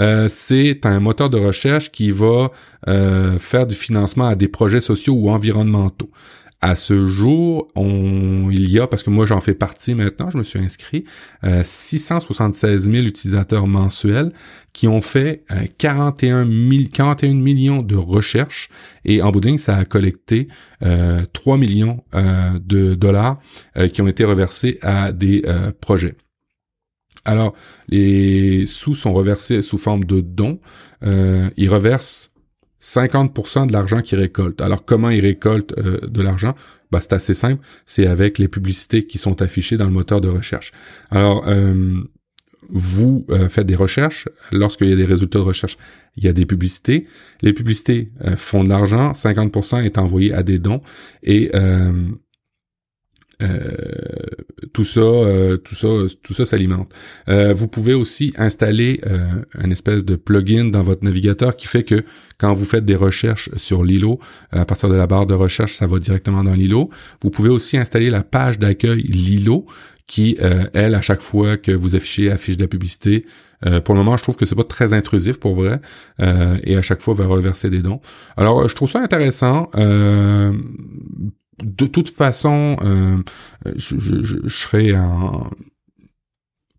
[0.00, 2.50] Euh, c'est un moteur de recherche qui va
[2.88, 6.10] euh, faire du financement à des projets sociaux ou environnementaux.
[6.60, 10.38] À ce jour, on, il y a, parce que moi j'en fais partie maintenant, je
[10.38, 11.04] me suis inscrit,
[11.44, 14.32] euh, 676 000 utilisateurs mensuels
[14.72, 15.44] qui ont fait
[15.78, 16.48] 41,
[16.92, 18.70] 41 millions de recherches
[19.04, 20.48] et en bout ça a collecté
[20.82, 23.40] euh, 3 millions euh, de dollars
[23.76, 26.16] euh, qui ont été reversés à des euh, projets.
[27.24, 27.54] Alors,
[27.88, 30.60] les sous sont reversés sous forme de dons.
[31.02, 32.32] ils reversent
[32.80, 34.60] 50% de l'argent qu'ils récoltent.
[34.60, 36.54] Alors comment ils récoltent euh, de l'argent?
[36.90, 40.28] Bah, C'est assez simple, c'est avec les publicités qui sont affichées dans le moteur de
[40.28, 40.72] recherche.
[41.10, 41.94] Alors euh,
[42.70, 45.78] vous euh, faites des recherches, lorsqu'il y a des résultats de recherche,
[46.16, 47.06] il y a des publicités.
[47.42, 50.82] Les publicités font de l'argent, 50% est envoyé à des dons
[51.22, 51.52] et
[54.72, 55.88] tout ça, euh, tout ça,
[56.22, 56.92] tout ça s'alimente.
[57.28, 59.00] Euh, vous pouvez aussi installer
[59.54, 62.04] un espèce de plugin dans votre navigateur qui fait que
[62.38, 64.18] quand vous faites des recherches sur Lilo,
[64.50, 66.90] à partir de la barre de recherche, ça va directement dans Lilo.
[67.22, 69.66] Vous pouvez aussi installer la page d'accueil Lilo
[70.06, 70.38] qui,
[70.72, 73.26] elle, à chaque fois que vous affichez, affiche de la publicité.
[73.84, 75.80] pour le moment, je trouve que c'est pas très intrusif pour vrai,
[76.18, 78.00] et à chaque fois va reverser des dons.
[78.36, 79.68] Alors, je trouve ça intéressant
[81.62, 83.18] de toute façon, euh,
[83.76, 85.50] je, je, je, serais en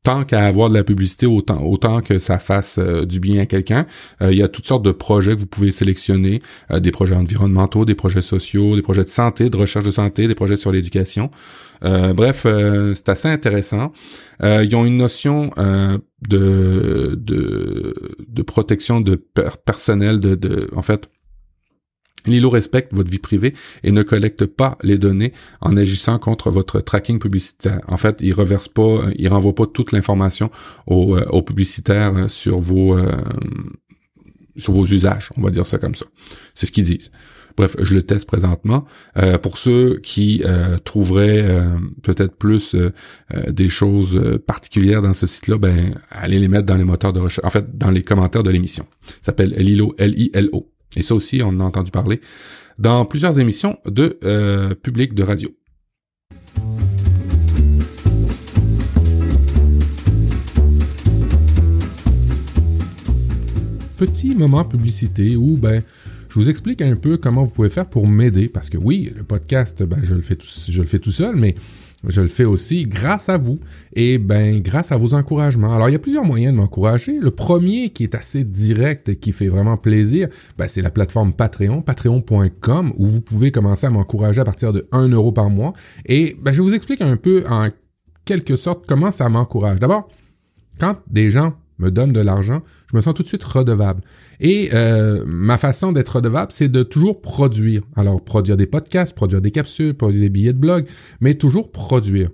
[0.03, 3.45] tant qu'à avoir de la publicité, autant, autant que ça fasse euh, du bien à
[3.45, 3.85] quelqu'un.
[4.21, 7.83] Euh, il y a toutes sortes de projets que vous pouvez sélectionner, des projets environnementaux,
[7.83, 11.29] des projets sociaux, des projets de santé, de recherche de santé, des projets sur l'éducation.
[11.81, 12.47] bref,
[12.95, 13.91] c'est assez intéressant.
[14.41, 17.95] ils ont une notion de, de,
[18.27, 19.15] de protection de
[19.65, 21.09] personnel, de, de en fait,
[22.25, 23.53] Lilo respecte votre vie privée
[23.83, 27.79] et ne collecte pas les données en agissant contre votre tracking publicitaire.
[27.87, 30.49] En fait, il reverse pas, il renvoie pas toute l'information
[30.87, 33.11] aux, euh, publicitaires sur vos euh,
[34.57, 36.05] sur vos usages, on va dire ça comme ça.
[36.53, 37.11] C'est ce qu'ils disent.
[37.55, 38.85] Bref, je le teste présentement.
[39.17, 40.43] Euh, pour ceux qui
[40.83, 41.45] trouveraient
[42.03, 42.75] peut-être plus
[43.49, 47.45] des choses particulières dans ce site-là, ben allez les mettre dans les moteurs de recherche.
[47.45, 48.85] En fait, dans les commentaires de l'émission.
[49.01, 50.69] Ça s'appelle Lilo L-I-L-O.
[50.95, 52.19] Et ça aussi, on a entendu parler
[52.79, 55.49] dans plusieurs émissions de euh, public de radio.
[63.97, 65.83] Petit moment publicité où ben
[66.29, 69.23] je vous explique un peu comment vous pouvez faire pour m'aider parce que oui, le
[69.23, 71.53] podcast ben je le fais tout, je le fais tout seul mais
[72.07, 73.59] je le fais aussi grâce à vous
[73.93, 75.75] et ben grâce à vos encouragements.
[75.75, 77.19] Alors il y a plusieurs moyens de m'encourager.
[77.19, 81.33] Le premier qui est assez direct et qui fait vraiment plaisir, ben, c'est la plateforme
[81.33, 85.73] Patreon, patreon.com où vous pouvez commencer à m'encourager à partir de 1 euro par mois.
[86.05, 87.67] Et ben, je vous explique un peu en
[88.23, 89.79] quelque sorte comment ça m'encourage.
[89.79, 90.07] D'abord,
[90.79, 94.01] quand des gens me donnent de l'argent, je me sens tout de suite redevable.
[94.39, 97.81] Et euh, ma façon d'être redevable, c'est de toujours produire.
[97.95, 100.85] Alors, produire des podcasts, produire des capsules, produire des billets de blog,
[101.19, 102.29] mais toujours produire.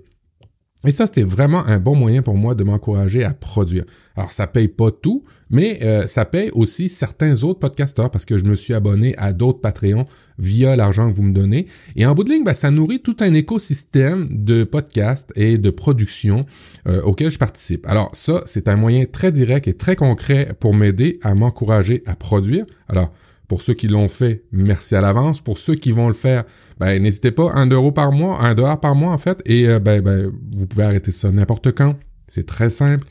[0.86, 3.84] Et ça, c'était vraiment un bon moyen pour moi de m'encourager à produire.
[4.16, 8.38] Alors, ça paye pas tout, mais euh, ça paye aussi certains autres podcasteurs parce que
[8.38, 10.04] je me suis abonné à d'autres Patreons
[10.38, 11.66] via l'argent que vous me donnez.
[11.96, 15.70] Et en bout de ligne, ben, ça nourrit tout un écosystème de podcasts et de
[15.70, 16.46] production
[16.86, 17.86] euh, auquel je participe.
[17.86, 22.14] Alors, ça, c'est un moyen très direct et très concret pour m'aider à m'encourager à
[22.14, 22.64] produire.
[22.88, 23.10] Alors,
[23.48, 25.40] pour ceux qui l'ont fait, merci à l'avance.
[25.40, 26.44] Pour ceux qui vont le faire,
[26.78, 29.78] ben, n'hésitez pas, un euro par mois, un dollar par mois en fait, et euh,
[29.78, 31.94] ben, ben, vous pouvez arrêter ça n'importe quand.
[32.28, 33.04] C'est très simple.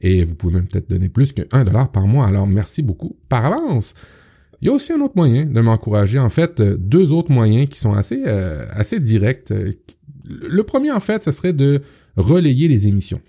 [0.00, 2.26] Et vous pouvez même peut-être donner plus qu'un dollar par mois.
[2.26, 3.94] Alors merci beaucoup par avance.
[4.62, 6.18] Il y a aussi un autre moyen de m'encourager.
[6.18, 9.52] En fait, euh, deux autres moyens qui sont assez, euh, assez directs.
[10.28, 11.82] Le premier, en fait, ce serait de
[12.16, 13.20] relayer les émissions.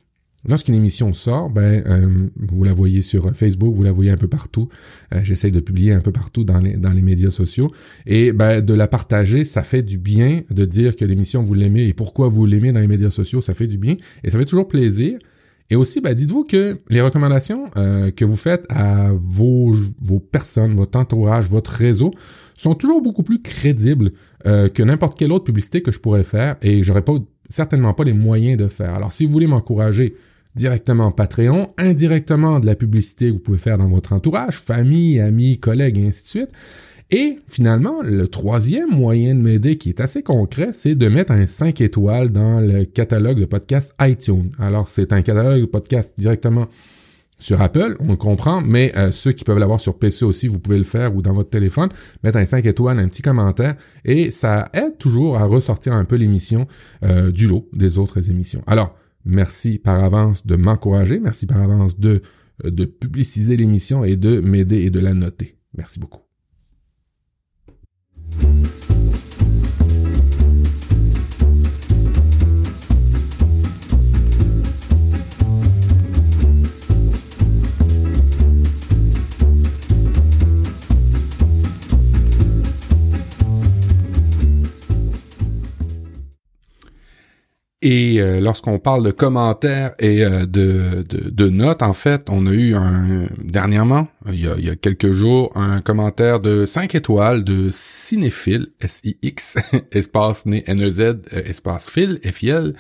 [0.48, 4.28] Lorsqu'une émission sort, ben euh, vous la voyez sur Facebook, vous la voyez un peu
[4.28, 4.68] partout.
[5.14, 7.72] Euh, J'essaie de publier un peu partout dans les dans les médias sociaux
[8.06, 11.88] et ben de la partager, ça fait du bien de dire que l'émission vous l'aimez
[11.88, 14.46] et pourquoi vous l'aimez dans les médias sociaux, ça fait du bien et ça fait
[14.46, 15.18] toujours plaisir.
[15.70, 20.76] Et aussi, ben, dites-vous que les recommandations euh, que vous faites à vos, vos personnes,
[20.76, 22.12] votre entourage, votre réseau,
[22.56, 24.12] sont toujours beaucoup plus crédibles
[24.46, 27.14] euh, que n'importe quelle autre publicité que je pourrais faire et j'aurais pas
[27.50, 28.94] certainement pas les moyens de faire.
[28.94, 30.14] Alors, si vous voulez m'encourager
[30.56, 35.60] directement Patreon, indirectement de la publicité que vous pouvez faire dans votre entourage, famille, amis,
[35.60, 36.50] collègues et ainsi de suite.
[37.12, 41.46] Et finalement, le troisième moyen de m'aider qui est assez concret, c'est de mettre un
[41.46, 44.50] 5 étoiles dans le catalogue de podcast iTunes.
[44.58, 46.68] Alors, c'est un catalogue de podcast directement
[47.40, 50.60] sur Apple, on le comprend, mais euh, ceux qui peuvent l'avoir sur PC aussi, vous
[50.60, 51.90] pouvez le faire ou dans votre téléphone,
[52.24, 56.16] mettre un 5 étoiles, un petit commentaire, et ça aide toujours à ressortir un peu
[56.16, 56.66] l'émission
[57.04, 58.64] euh, du lot des autres émissions.
[58.66, 61.20] Alors, Merci par avance de m'encourager.
[61.20, 62.22] Merci par avance de,
[62.64, 65.58] de publiciser l'émission et de m'aider et de la noter.
[65.78, 66.23] Merci beaucoup.
[87.86, 92.52] Et euh, lorsqu'on parle de commentaires et euh, de, de, notes, en fait, on a
[92.52, 96.96] eu un dernièrement, il y a, il y a quelques jours, un commentaire de 5
[96.96, 99.58] étoiles de Cinéphile, S-I-X,
[99.92, 102.74] espace né N-E-Z, euh, espace fil, F-I-L.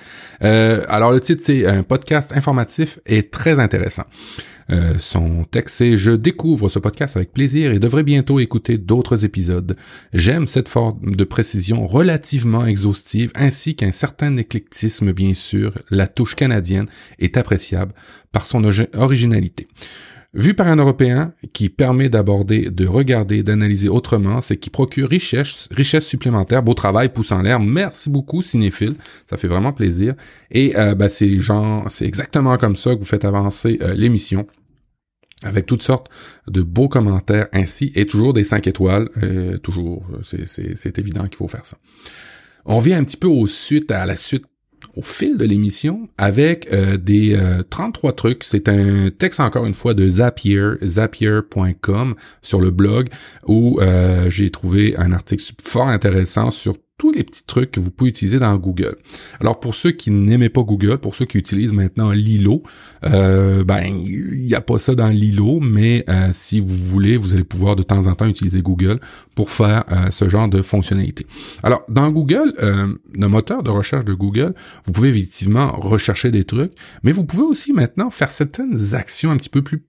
[0.87, 4.05] alors le titre, c'est un podcast informatif et très intéressant.
[4.69, 9.26] Euh, son texte c'est Je découvre ce podcast avec plaisir et devrais bientôt écouter d'autres
[9.26, 9.76] épisodes.
[10.13, 15.73] J'aime cette forme de précision relativement exhaustive ainsi qu'un certain éclectisme bien sûr.
[15.89, 16.88] La touche canadienne
[17.19, 17.93] est appréciable
[18.32, 18.63] par son
[18.95, 19.67] originalité.
[20.34, 25.69] Vu par un Européen qui permet d'aborder, de regarder, d'analyser autrement, c'est qui procure richesse,
[25.69, 27.60] richesse supplémentaire, beau travail, pouce en l'air.
[27.60, 28.96] Merci beaucoup, cinéphile.
[29.30, 30.15] Ça fait vraiment plaisir.
[30.50, 34.48] Et ben, c'est genre, c'est exactement comme ça que vous faites avancer euh, l'émission
[35.43, 36.10] avec toutes sortes
[36.48, 39.10] de beaux commentaires ainsi et toujours des 5 étoiles.
[39.22, 41.78] Euh, toujours, c'est évident qu'il faut faire ça.
[42.65, 44.46] On vient un petit peu au suite, à la suite
[44.95, 47.38] au fil de l'émission avec euh, des
[47.69, 48.43] 33 euh, trucs.
[48.43, 53.10] C'est un texte encore une fois de Zapier, zapier.com sur le blog
[53.47, 57.91] où euh, j'ai trouvé un article fort intéressant sur tous les petits trucs que vous
[57.91, 58.95] pouvez utiliser dans Google.
[59.39, 62.63] Alors pour ceux qui n'aimaient pas Google, pour ceux qui utilisent maintenant Lilo,
[63.06, 67.34] euh, ben il n'y a pas ça dans Lilo, mais euh, si vous voulez, vous
[67.34, 68.99] allez pouvoir de temps en temps utiliser Google
[69.36, 71.25] pour faire euh, ce genre de fonctionnalité.
[71.63, 74.53] Alors dans Google, le moteur de recherche de Google,
[74.86, 76.71] vous pouvez effectivement rechercher des trucs,
[77.03, 79.86] mais vous pouvez aussi maintenant faire certaines actions un petit peu plus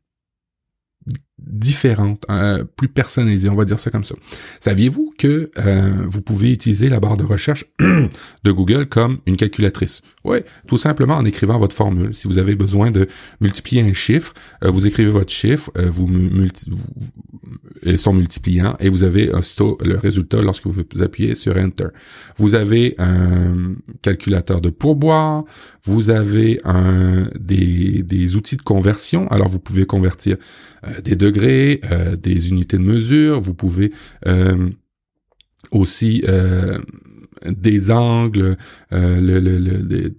[1.47, 4.15] différentes, euh, plus personnalisées, on va dire ça comme ça.
[4.61, 10.03] Saviez-vous que euh, vous pouvez utiliser la barre de recherche de Google comme une calculatrice?
[10.25, 12.15] Oui, tout simplement en écrivant votre formule.
[12.15, 13.07] Si vous avez besoin de
[13.41, 16.79] multiplier un chiffre, euh, vous écrivez votre chiffre, vous, multi vous
[17.97, 21.89] son multipliant, et vous avez le résultat lorsque vous appuyez sur Enter.
[22.37, 25.45] Vous avez un calculateur de pourboire,
[25.85, 31.81] vous avez un, des, des outils de conversion, alors vous pouvez convertir euh, des degrés,
[31.91, 33.93] euh, des unités de mesure, vous pouvez
[34.27, 34.71] euh,
[35.71, 36.25] aussi
[37.45, 38.57] des angles,
[38.91, 40.11] le, le, le,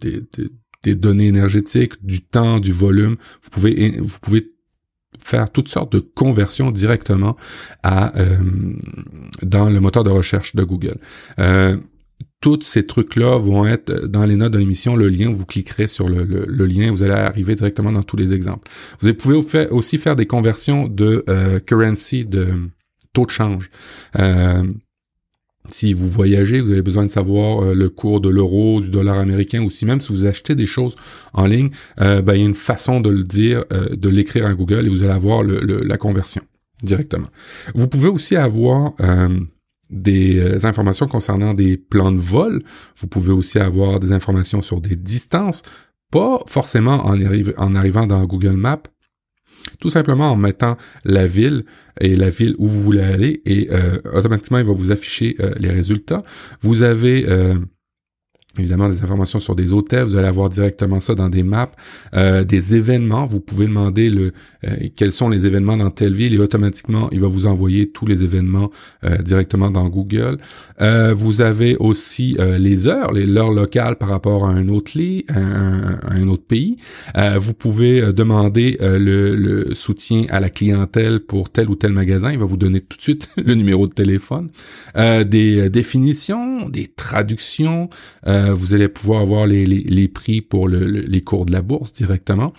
[0.84, 3.16] des, données énergétiques, du temps, du volume.
[3.44, 4.52] Vous pouvez, vous pouvez
[5.20, 7.36] faire toutes sortes de conversions directement
[7.84, 8.12] à
[9.42, 10.98] dans le moteur de recherche de Google
[12.46, 14.96] tous ces trucs-là vont être dans les notes de l'émission.
[14.96, 16.24] Le lien, vous cliquerez sur le,
[16.68, 18.70] lien, vous allez arriver directement dans tous les exemples.
[19.00, 22.50] Vous pouvez aussi faire des conversions de euh, currency, de
[23.14, 23.72] taux de change.
[24.20, 24.62] Euh,
[25.72, 29.18] si vous voyagez, vous avez besoin de savoir euh, le cours de l'euro, du dollar
[29.18, 30.96] américain, ou si même si vous achetez des choses
[31.34, 34.86] en ligne, ben, il y a une façon de le dire, de l'écrire à Google
[34.86, 36.44] et vous allez avoir la conversion
[36.84, 37.30] directement.
[37.74, 38.94] Vous pouvez aussi avoir
[39.90, 42.64] des euh, informations concernant des plans de vol.
[42.98, 45.64] Vous pouvez aussi avoir des informations sur des distances,
[46.12, 48.84] pas forcément en, arrivant dans Google Maps,
[49.80, 51.66] tout simplement en mettant la ville
[52.00, 55.54] et la ville où vous voulez aller et euh, automatiquement il va vous afficher euh,
[55.60, 56.24] les résultats.
[56.62, 57.26] Vous avez
[58.60, 61.72] évidemment des informations sur des hôtels, vous allez avoir directement ça dans des maps,
[62.14, 64.32] euh, des événements, vous pouvez demander le
[64.66, 68.06] euh, quels sont les événements dans telle ville et automatiquement il va vous envoyer tous
[68.06, 68.72] les événements
[69.04, 70.38] euh, directement dans Google.
[71.16, 76.00] vous avez aussi les heures, les l'heure locales par rapport à un autre lit, un,
[76.08, 76.78] un autre pays.
[77.38, 82.40] vous pouvez demander le, le, soutien à la clientèle pour tel ou tel magasin, il
[82.40, 84.50] va vous donner tout de suite le numéro de téléphone,
[84.96, 87.90] des définitions, des traductions.
[88.28, 91.94] Euh, vous allez pouvoir avoir les, les, prix pour le, les cours de la bourse
[91.94, 92.54] directement.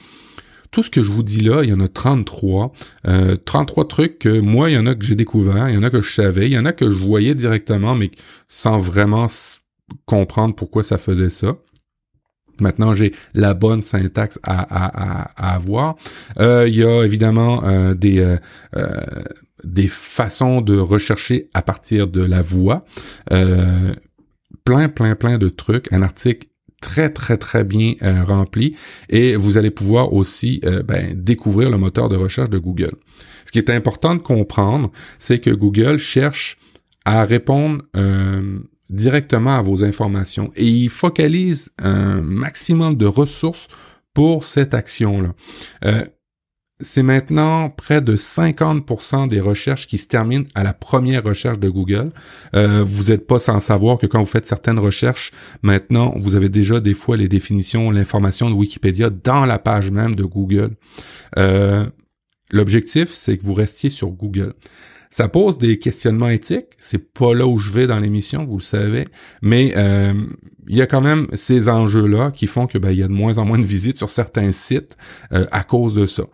[0.70, 2.72] Tout ce que je vous dis là, il y en a 33.
[3.06, 5.82] Euh, 33 trucs que moi, il y en a que j'ai découvert, il y en
[5.82, 8.10] a que je savais, il y en a que je voyais directement, mais
[8.48, 9.26] sans vraiment
[10.04, 11.56] comprendre pourquoi ça faisait ça.
[12.60, 15.96] Maintenant, j'ai la bonne syntaxe à, à, à, avoir.
[16.40, 18.18] Euh, il y a évidemment euh, des
[18.76, 18.90] euh,
[19.64, 22.84] des façons de rechercher à partir de la voix
[24.66, 26.48] plein, plein, plein de trucs, un article
[26.82, 28.76] très très très bien euh, rempli.
[29.08, 32.92] Et vous allez pouvoir aussi euh, ben, découvrir le moteur de recherche de Google.
[33.46, 36.58] Ce qui est important de comprendre, c'est que Google cherche
[37.04, 38.58] à répondre euh,
[38.90, 40.50] directement à vos informations.
[40.56, 43.68] Et il focalise un maximum de ressources
[44.12, 45.32] pour cette action-là
[46.80, 51.70] c'est maintenant près de 50% des recherches qui se terminent à la première recherche de
[51.70, 52.10] Google.
[52.54, 56.50] Euh, vous n'êtes pas sans savoir que quand vous faites certaines recherches, maintenant, vous avez
[56.50, 60.70] déjà des fois les définitions, l'information de Wikipédia dans la page même de Google.
[61.38, 61.86] Euh,
[62.50, 64.52] l'objectif, c'est que vous restiez sur Google.
[65.08, 66.72] Ça pose des questionnements éthiques.
[66.76, 69.06] C'est pas là où je vais dans l'émission, vous le savez,
[69.40, 70.12] mais euh,
[70.68, 73.12] il y a quand même ces enjeux-là qui font que ben, il y a de
[73.12, 74.98] moins en moins de visites sur certains sites
[75.30, 76.24] à cause de ça.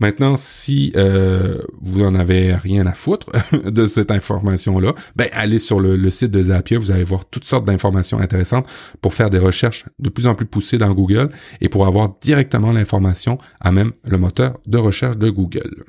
[0.00, 3.30] Maintenant, si euh, vous en avez rien à foutre
[3.64, 7.66] de cette information-là, ben allez sur le, site de Zapier, vous allez voir toutes sortes
[7.66, 8.66] d'informations intéressantes
[9.02, 11.28] pour faire des recherches de plus en plus poussées dans Google
[11.60, 15.84] et pour avoir directement l'information à même le moteur de recherche de Google.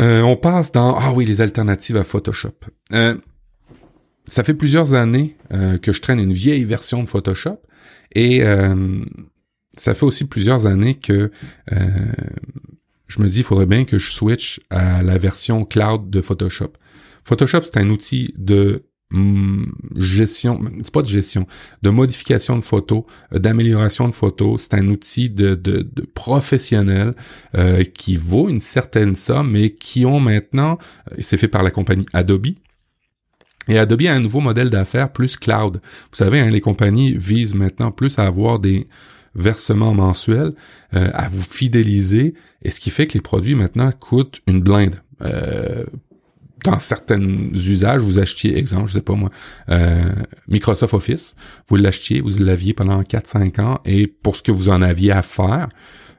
[0.00, 2.54] Euh, on passe dans ah oui les alternatives à Photoshop.
[2.94, 3.14] Euh,
[4.26, 5.36] ça fait plusieurs années
[5.82, 7.60] que je traîne une vieille version de Photoshop
[8.14, 8.42] et
[9.76, 11.30] ça fait aussi plusieurs années que
[11.72, 11.76] euh,
[13.06, 16.72] je me dis, il faudrait bien que je switch à la version cloud de Photoshop.
[17.24, 19.64] Photoshop, c'est un outil de mm,
[19.96, 21.46] gestion, c'est pas de gestion,
[21.82, 24.62] de modification de photos, euh, d'amélioration de photos.
[24.62, 27.14] C'est un outil de, de, professionnel
[27.54, 30.78] euh, qui vaut une certaine somme, mais qui ont maintenant,
[31.18, 32.48] c'est fait par la compagnie Adobe.
[33.68, 35.80] Et Adobe a un nouveau modèle d'affaires plus cloud.
[35.82, 38.86] Vous savez, hein, les compagnies visent maintenant plus à avoir des
[39.34, 40.52] versement mensuel
[40.94, 44.96] euh, à vous fidéliser, et ce qui fait que les produits maintenant coûtent une blinde.
[45.22, 45.84] Euh,
[46.64, 49.30] dans certains usages, vous achetiez, exemple, je sais pas moi,
[49.68, 50.02] euh,
[50.48, 51.34] Microsoft Office,
[51.68, 55.20] vous l'achetiez, vous l'aviez pendant 4-5 ans, et pour ce que vous en aviez à
[55.22, 55.68] faire,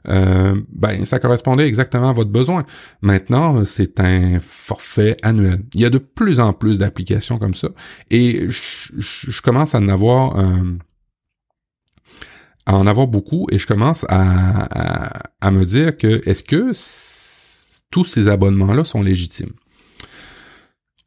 [0.08, 2.64] euh, ben ça correspondait exactement à votre besoin.
[3.02, 5.64] Maintenant, c'est un forfait annuel.
[5.74, 7.70] Il y a de plus en plus d'applications comme ça,
[8.12, 10.38] et je, commence à en avoir
[12.66, 16.72] à en avoir beaucoup et je commence à, me dire que est-ce que
[17.92, 19.54] tous ces abonnements-là sont légitimes?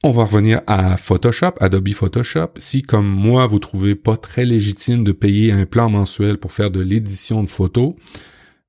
[0.05, 2.51] On va revenir à Photoshop, Adobe Photoshop.
[2.59, 6.71] Si, comme moi, vous trouvez pas très légitime de payer un plan mensuel pour faire
[6.71, 7.95] de l'édition de photos,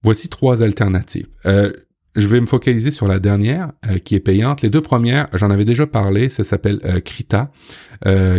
[0.01, 1.27] voici trois alternatives.
[1.45, 1.71] Euh,
[2.15, 4.61] je vais me focaliser sur la dernière, euh, qui est payante.
[4.61, 7.51] Les deux premières, j'en avais déjà parlé, ça s'appelle euh, Krita,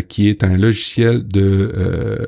[0.09, 2.27] qui est un logiciel de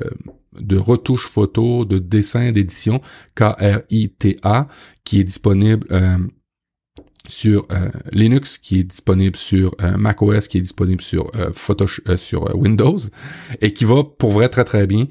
[0.59, 3.01] de retouche photo, de dessin, d'édition,
[3.35, 4.67] K-R-I-T-A,
[5.03, 6.17] qui est disponible euh,
[7.27, 12.55] sur euh, Linux, qui est disponible sur euh, macOS, qui est disponible sur Photoshop, sur
[12.55, 12.99] Windows,
[13.61, 15.05] et qui va pour vrai très très bien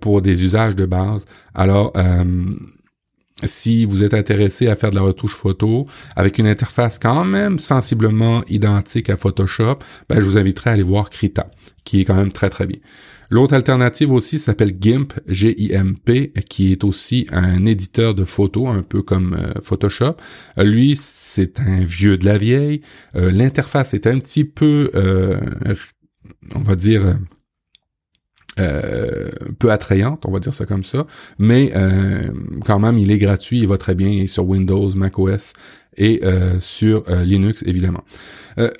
[0.00, 1.24] pour des usages de base.
[1.54, 1.92] Alors
[3.44, 7.58] si vous êtes intéressé à faire de la retouche photo avec une interface quand même
[7.58, 9.78] sensiblement identique à Photoshop,
[10.08, 11.50] ben, je vous inviterai à aller voir Krita,
[11.84, 12.78] qui est quand même très très bien.
[13.28, 19.02] L'autre alternative aussi s'appelle GIMP, G-I-M-P, qui est aussi un éditeur de photos, un peu
[19.02, 20.16] comme euh, Photoshop.
[20.58, 22.82] Euh, lui, c'est un vieux de la vieille.
[23.16, 24.90] Euh, l'interface est un petit peu,
[26.54, 27.18] on va dire,
[28.58, 29.28] euh,
[29.58, 31.06] peu attrayante, on va dire ça comme ça,
[31.38, 32.30] mais euh,
[32.64, 35.52] quand même il est gratuit, il va très bien sur Windows, macOS
[35.96, 38.02] et euh, sur Linux évidemment.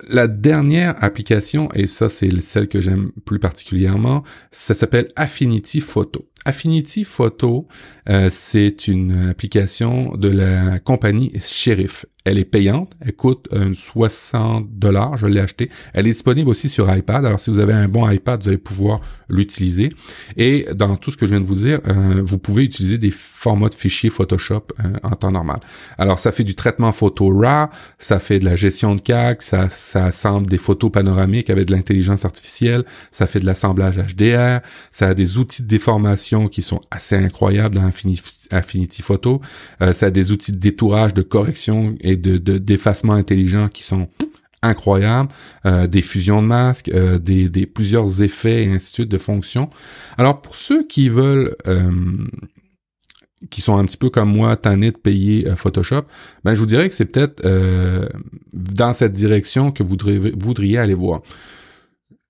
[0.08, 6.28] la dernière application, et ça c'est celle que j'aime plus particulièrement, ça s'appelle Affinity Photo.
[6.44, 7.66] Affinity Photo,
[8.30, 15.26] c'est une application de la compagnie Sheriff elle est payante, elle coûte 60 dollars, je
[15.26, 15.70] l'ai acheté.
[15.94, 17.24] Elle est disponible aussi sur iPad.
[17.24, 19.90] Alors si vous avez un bon iPad, vous allez pouvoir l'utiliser.
[20.36, 23.12] Et dans tout ce que je viens de vous dire, euh, vous pouvez utiliser des
[23.12, 25.60] formats de fichiers Photoshop euh, en temps normal.
[25.98, 29.68] Alors ça fait du traitement photo RAW, ça fait de la gestion de CAC, ça,
[29.68, 35.08] ça assemble des photos panoramiques avec de l'intelligence artificielle, ça fait de l'assemblage HDR, ça
[35.08, 37.86] a des outils de déformation qui sont assez incroyables dans
[38.50, 39.40] Affinity, Photo,
[39.82, 44.08] euh, ça a des outils de détourage, de correction et de d'effacement intelligent qui sont
[44.62, 45.30] incroyables,
[45.64, 49.18] euh, des fusions de masques, euh, des, des, plusieurs effets et ainsi de suite de
[49.18, 49.70] fonctions.
[50.18, 51.90] Alors pour ceux qui veulent euh,
[53.50, 56.02] qui sont un petit peu comme moi tannés de payer Photoshop,
[56.44, 57.42] ben je vous dirais que c'est peut-être
[58.52, 59.96] dans cette direction que vous
[60.38, 61.22] voudriez aller voir.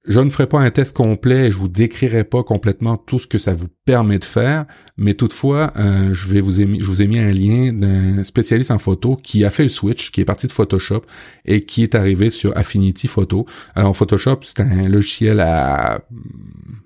[0.08, 3.38] Je ne ferai pas un test complet, je vous décrirai pas complètement tout ce que
[3.38, 4.64] ça vous permet de faire,
[4.96, 8.78] mais toutefois, euh, je vais vous je vous ai mis un lien d'un spécialiste en
[8.78, 11.02] photo qui a fait le switch, qui est parti de Photoshop
[11.44, 13.46] et qui est arrivé sur Affinity Photo.
[13.74, 16.00] Alors Photoshop, c'est un logiciel à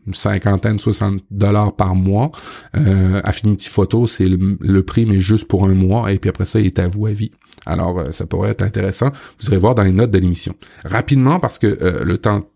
[0.07, 2.33] une cinquantaine, 60 dollars par mois.
[2.75, 6.59] Euh, Affinity Photo, c'est le, prix, mais juste pour un mois, et puis après ça,
[6.59, 7.31] il est à vous à vie.
[7.67, 9.11] Alors, euh, ça pourrait être intéressant.
[9.39, 10.55] Vous irez voir dans les notes de l'émission.
[10.85, 12.47] Rapidement, parce que le temps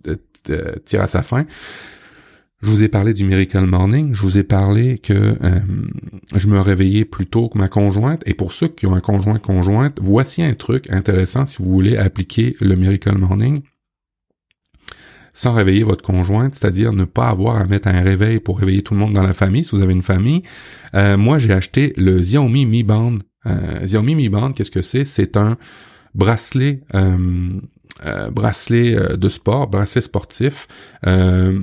[0.50, 1.46] euh, tire à sa fin.
[2.62, 5.60] Je vous ai parlé du Miracle Morning, je vous ai parlé que euh,
[6.34, 8.22] je me réveillais plus tôt que ma conjointe.
[8.24, 11.98] Et pour ceux qui ont un conjoint conjointe, voici un truc intéressant si vous voulez
[11.98, 13.60] appliquer le Miracle Morning
[15.34, 18.94] sans réveiller votre conjointe, c'est-à-dire ne pas avoir à mettre un réveil pour réveiller tout
[18.94, 20.42] le monde dans la famille, si vous avez une famille.
[20.94, 23.18] Euh, moi, j'ai acheté le Xiaomi Mi Band.
[23.82, 25.04] Xiaomi Mi Band, qu'est-ce que c'est?
[25.04, 25.58] C'est un
[26.14, 27.60] bracelet euh,
[28.30, 30.66] bracelet euh, de sport, bracelet sportif.
[31.06, 31.60] Euh,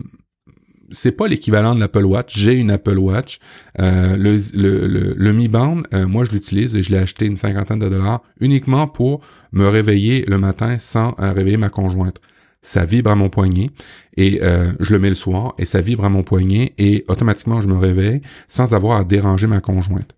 [0.94, 2.38] c'est pas l'équivalent de l'Apple Watch.
[2.38, 3.40] J'ai une Apple Watch.
[3.80, 8.22] Euh, le, Mi Band, moi je l'utilise et je l'ai acheté une cinquantaine de dollars
[8.42, 9.22] uniquement pour
[9.54, 12.20] me réveiller le matin sans réveiller ma conjointe.
[12.62, 13.70] Ça vibre à mon poignet
[14.18, 17.70] et je le mets le soir et ça vibre à mon poignet et automatiquement je
[17.70, 18.20] me réveille
[18.50, 20.14] sans avoir à déranger ma conjointe.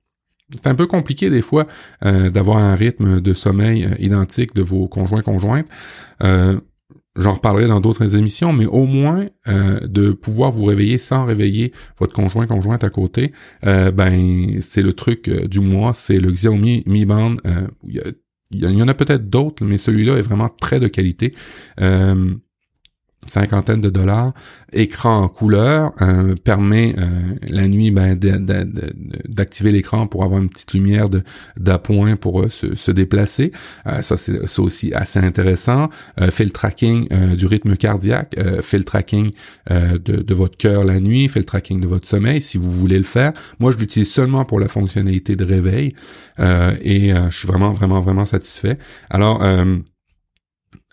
[0.54, 1.68] C'est un peu compliqué des fois
[2.06, 5.68] euh, d'avoir un rythme de sommeil euh, identique de vos conjoints conjointes.
[6.24, 6.60] Euh,
[7.16, 12.12] J'en reparlerai dans d'autres émissions, mais au moins de pouvoir vous réveiller sans réveiller votre
[12.12, 13.32] conjoint conjointe à côté,
[13.62, 17.36] ben c'est le truc du mois, c'est le Xiaomi Mi Band.
[17.84, 18.16] il
[18.52, 21.34] y en a peut-être d'autres, mais celui-là est vraiment très de qualité
[23.26, 24.34] cinquantaine de dollars.
[24.74, 27.04] Écran en couleur euh, permet euh,
[27.44, 28.18] la nuit ben,
[29.28, 31.08] d'activer l'écran pour avoir une petite lumière
[31.58, 33.52] d'appoint pour euh, se, déplacer.
[34.02, 35.90] ça c'est aussi assez intéressant.
[36.30, 39.32] fait le tracking du rythme cardiaque, fait le tracking
[39.70, 42.98] de, de, votre cœur la nuit, fait le tracking de votre sommeil si vous voulez
[42.98, 43.34] le faire.
[43.60, 45.96] Moi je l'utilise seulement pour la fonctionnalité de réveil
[46.40, 48.78] et je suis vraiment vraiment vraiment satisfait.
[49.10, 49.42] Alors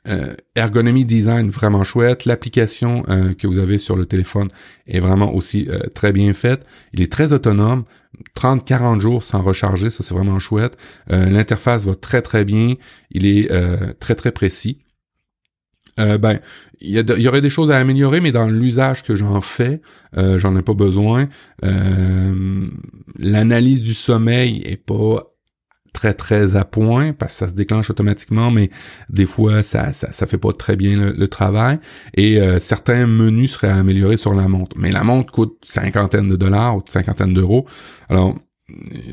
[0.08, 2.24] euh, ergonomie design vraiment chouette.
[2.24, 4.48] L'application euh, que vous avez sur le téléphone
[4.86, 6.64] est vraiment aussi euh, très bien faite.
[6.94, 7.84] Il est très autonome.
[8.38, 10.76] 30-40 jours sans recharger, ça c'est vraiment chouette.
[11.08, 12.74] L'interface va très très bien.
[13.12, 13.48] Il est
[13.98, 14.80] très très précis.
[15.96, 16.38] ben,
[16.80, 19.80] il y, y, aurait des choses à améliorer, mais dans l'usage que j'en fais,
[20.16, 21.28] j'en ai pas besoin.
[23.16, 25.24] L'analyse du sommeil est pas
[25.92, 28.70] très très à point parce que ça se déclenche automatiquement mais
[29.08, 31.78] des fois ça ça, ça fait pas très bien le, travail.
[32.14, 34.76] Et euh, certains menus seraient améliorés sur la montre.
[34.78, 37.66] Mais la montre coûte cinquantaine de dollars ou cinquantaine d'euros.
[38.08, 38.34] Alors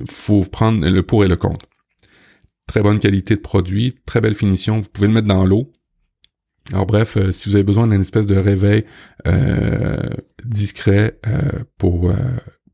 [0.08, 1.66] faut prendre le pour et le contre.
[2.68, 5.72] Très bonne qualité de produit très belle finition vous pouvez le mettre dans l'eau.
[6.74, 8.84] Alors bref, euh, si vous avez besoin d'une espèce de réveil
[9.26, 9.98] euh,
[10.44, 11.20] discret
[11.78, 12.12] pour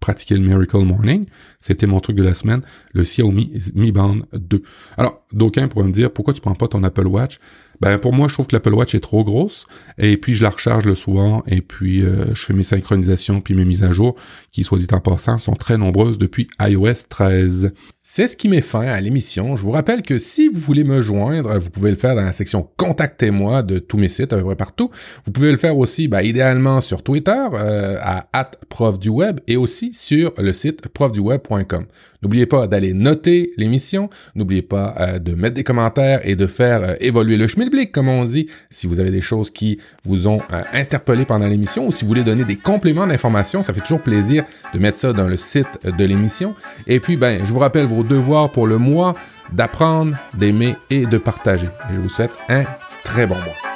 [0.04, 1.24] pratiquer le Miracle Morning,
[1.60, 4.62] C'était mon truc de la semaine, le Xiaomi Mi Band 2.
[4.97, 7.39] Alors, d'aucuns pourraient me dire, pourquoi tu prends pas ton Apple Watch?
[7.84, 9.67] Ben pour moi, je trouve que l'Apple Watch est trop grosse
[9.97, 13.55] et puis je la recharge le soir et puis euh, je fais mes synchronisations puis
[13.55, 14.15] mes mises à jour
[14.53, 17.73] qui, soit dit en passant, sont très nombreuses depuis iOS 13.
[18.01, 19.57] C'est ce qui met fin à l'émission.
[19.57, 22.31] Je vous rappelle que si vous voulez me joindre, vous pouvez le faire dans la
[22.31, 24.89] section Contactez-moi de tous mes sites à peu près partout.
[25.25, 30.31] Vous pouvez le faire aussi, ben, idéalement sur Twitter euh, à @profduweb et aussi sur
[30.38, 31.86] le site profduweb.com.
[32.24, 34.09] N'oubliez pas d'aller noter l'émission.
[34.36, 38.26] N'oubliez pas euh, de mettre des commentaires et de faire évoluer le chemin comme on
[38.26, 42.03] dit, si vous avez des choses qui vous ont euh, interpellé pendant l'émission ou si
[42.03, 44.43] vous voulez donner des compléments d'information, ça fait toujours plaisir
[44.74, 46.55] de mettre ça dans le site de l'émission.
[46.88, 49.13] Et puis, ben, je vous rappelle vos devoirs pour le mois
[49.51, 51.69] d'apprendre, d'aimer et de partager.
[51.93, 52.63] Je vous souhaite un
[53.03, 53.72] très bon mois.